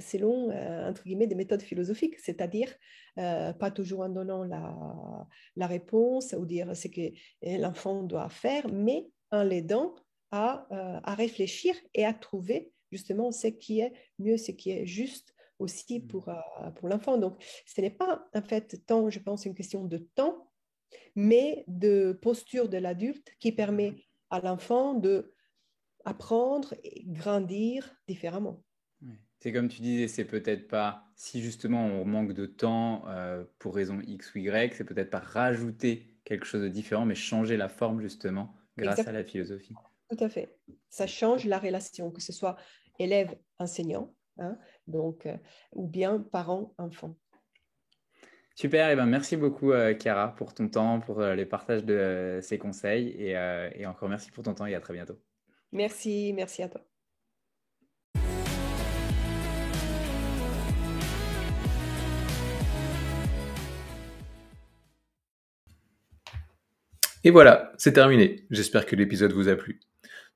selon, 0.00 0.50
euh, 0.50 0.88
entre 0.88 1.04
guillemets, 1.04 1.26
des 1.26 1.34
méthodes 1.34 1.62
philosophiques, 1.62 2.18
c'est-à-dire 2.18 2.72
euh, 3.18 3.52
pas 3.52 3.70
toujours 3.70 4.00
en 4.00 4.08
donnant 4.08 4.44
la, 4.44 5.26
la 5.56 5.66
réponse 5.66 6.34
ou 6.38 6.46
dire 6.46 6.76
ce 6.76 6.88
que 6.88 7.12
l'enfant 7.42 8.02
doit 8.02 8.28
faire, 8.28 8.68
mais 8.72 9.06
en 9.30 9.42
l'aidant 9.42 9.94
à, 10.30 10.66
à, 10.70 11.14
réfléchir 11.14 11.74
et 11.94 12.04
à 12.04 12.12
trouver 12.12 12.72
justement 12.92 13.30
ce 13.32 13.48
qui 13.48 13.80
est 13.80 13.92
mieux, 14.18 14.36
ce 14.36 14.52
qui 14.52 14.70
est 14.70 14.86
juste 14.86 15.34
aussi 15.58 16.00
mmh. 16.00 16.06
pour, 16.06 16.30
pour 16.76 16.88
l'enfant. 16.88 17.18
Donc, 17.18 17.42
ce 17.66 17.80
n'est 17.80 17.90
pas 17.90 18.26
en 18.34 18.42
fait 18.42 18.84
tant, 18.86 19.10
je 19.10 19.18
pense, 19.18 19.44
une 19.46 19.54
question 19.54 19.84
de 19.84 19.98
temps, 20.14 20.50
mais 21.14 21.64
de 21.68 22.18
posture 22.22 22.68
de 22.68 22.78
l'adulte 22.78 23.30
qui 23.40 23.52
permet 23.52 23.94
à 24.30 24.40
l'enfant 24.40 24.94
de 24.94 25.34
apprendre 26.04 26.74
et 26.84 27.04
grandir 27.06 27.94
différemment. 28.06 28.62
C'est 29.38 29.52
comme 29.52 29.68
tu 29.68 29.80
disais, 29.80 30.08
c'est 30.08 30.24
peut-être 30.24 30.66
pas 30.66 31.04
si 31.14 31.42
justement 31.42 31.84
on 31.84 32.04
manque 32.04 32.32
de 32.32 32.46
temps 32.46 33.04
euh, 33.08 33.44
pour 33.58 33.74
raison 33.74 34.00
X 34.00 34.34
ou 34.34 34.38
Y, 34.38 34.74
c'est 34.74 34.84
peut-être 34.84 35.10
pas 35.10 35.20
rajouter 35.20 36.06
quelque 36.24 36.46
chose 36.46 36.62
de 36.62 36.68
différent, 36.68 37.04
mais 37.04 37.14
changer 37.14 37.56
la 37.56 37.68
forme 37.68 38.00
justement 38.00 38.54
grâce 38.76 39.06
à 39.06 39.12
la 39.12 39.24
philosophie. 39.24 39.74
Tout 40.10 40.24
à 40.24 40.28
fait. 40.28 40.56
Ça 40.88 41.06
change 41.06 41.44
la 41.44 41.58
relation, 41.58 42.10
que 42.10 42.20
ce 42.20 42.32
soit 42.32 42.56
élève-enseignant, 42.98 44.14
hein, 44.38 44.58
donc, 44.86 45.26
euh, 45.26 45.36
ou 45.72 45.86
bien 45.86 46.18
parent-enfant. 46.18 47.16
Super, 48.54 48.88
et 48.88 48.92
eh 48.94 48.96
ben 48.96 49.04
merci 49.04 49.36
beaucoup 49.36 49.72
euh, 49.72 49.94
Chiara 49.98 50.34
pour 50.34 50.54
ton 50.54 50.68
temps, 50.68 51.00
pour 51.00 51.20
les 51.20 51.44
partages 51.44 51.84
de 51.84 52.38
ces 52.40 52.56
conseils 52.58 53.08
et, 53.10 53.32
et 53.74 53.84
encore 53.84 54.08
merci 54.08 54.30
pour 54.30 54.44
ton 54.44 54.54
temps 54.54 54.64
et 54.64 54.74
à 54.74 54.80
très 54.80 54.94
bientôt. 54.94 55.20
Merci, 55.72 56.32
merci 56.32 56.62
à 56.62 56.70
toi. 56.70 56.82
Et 67.26 67.30
voilà, 67.32 67.72
c'est 67.76 67.94
terminé. 67.94 68.46
J'espère 68.52 68.86
que 68.86 68.94
l'épisode 68.94 69.32
vous 69.32 69.48
a 69.48 69.56
plu. 69.56 69.80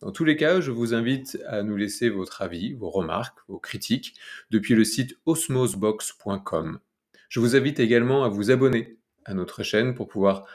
Dans 0.01 0.11
tous 0.11 0.25
les 0.25 0.35
cas, 0.35 0.61
je 0.61 0.73
vous 0.73 0.93
invite 0.93 1.39
à 1.47 1.63
nous 1.63 1.77
laisser 1.77 2.09
votre 2.09 2.43
avis, 2.43 2.73
vos 2.73 2.91
remarques, 2.91 3.39
vos 3.47 3.61
critiques 3.61 4.17
depuis 4.51 4.75
le 4.75 4.83
site 4.83 5.17
osmosbox.com. 5.25 6.81
Je 7.29 7.39
vous 7.39 7.55
invite 7.55 7.79
également 7.79 8.25
à 8.25 8.29
vous 8.29 8.51
abonner 8.51 8.99
à 9.25 9.35
notre 9.35 9.63
chaîne 9.63 9.95
pour 9.95 10.09
pouvoir 10.09 10.47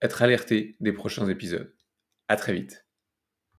être 0.00 0.22
alerté 0.22 0.76
des 0.78 0.92
prochains 0.92 1.28
épisodes. 1.28 1.74
À 2.28 2.36
très 2.36 2.52
vite. 2.52 2.86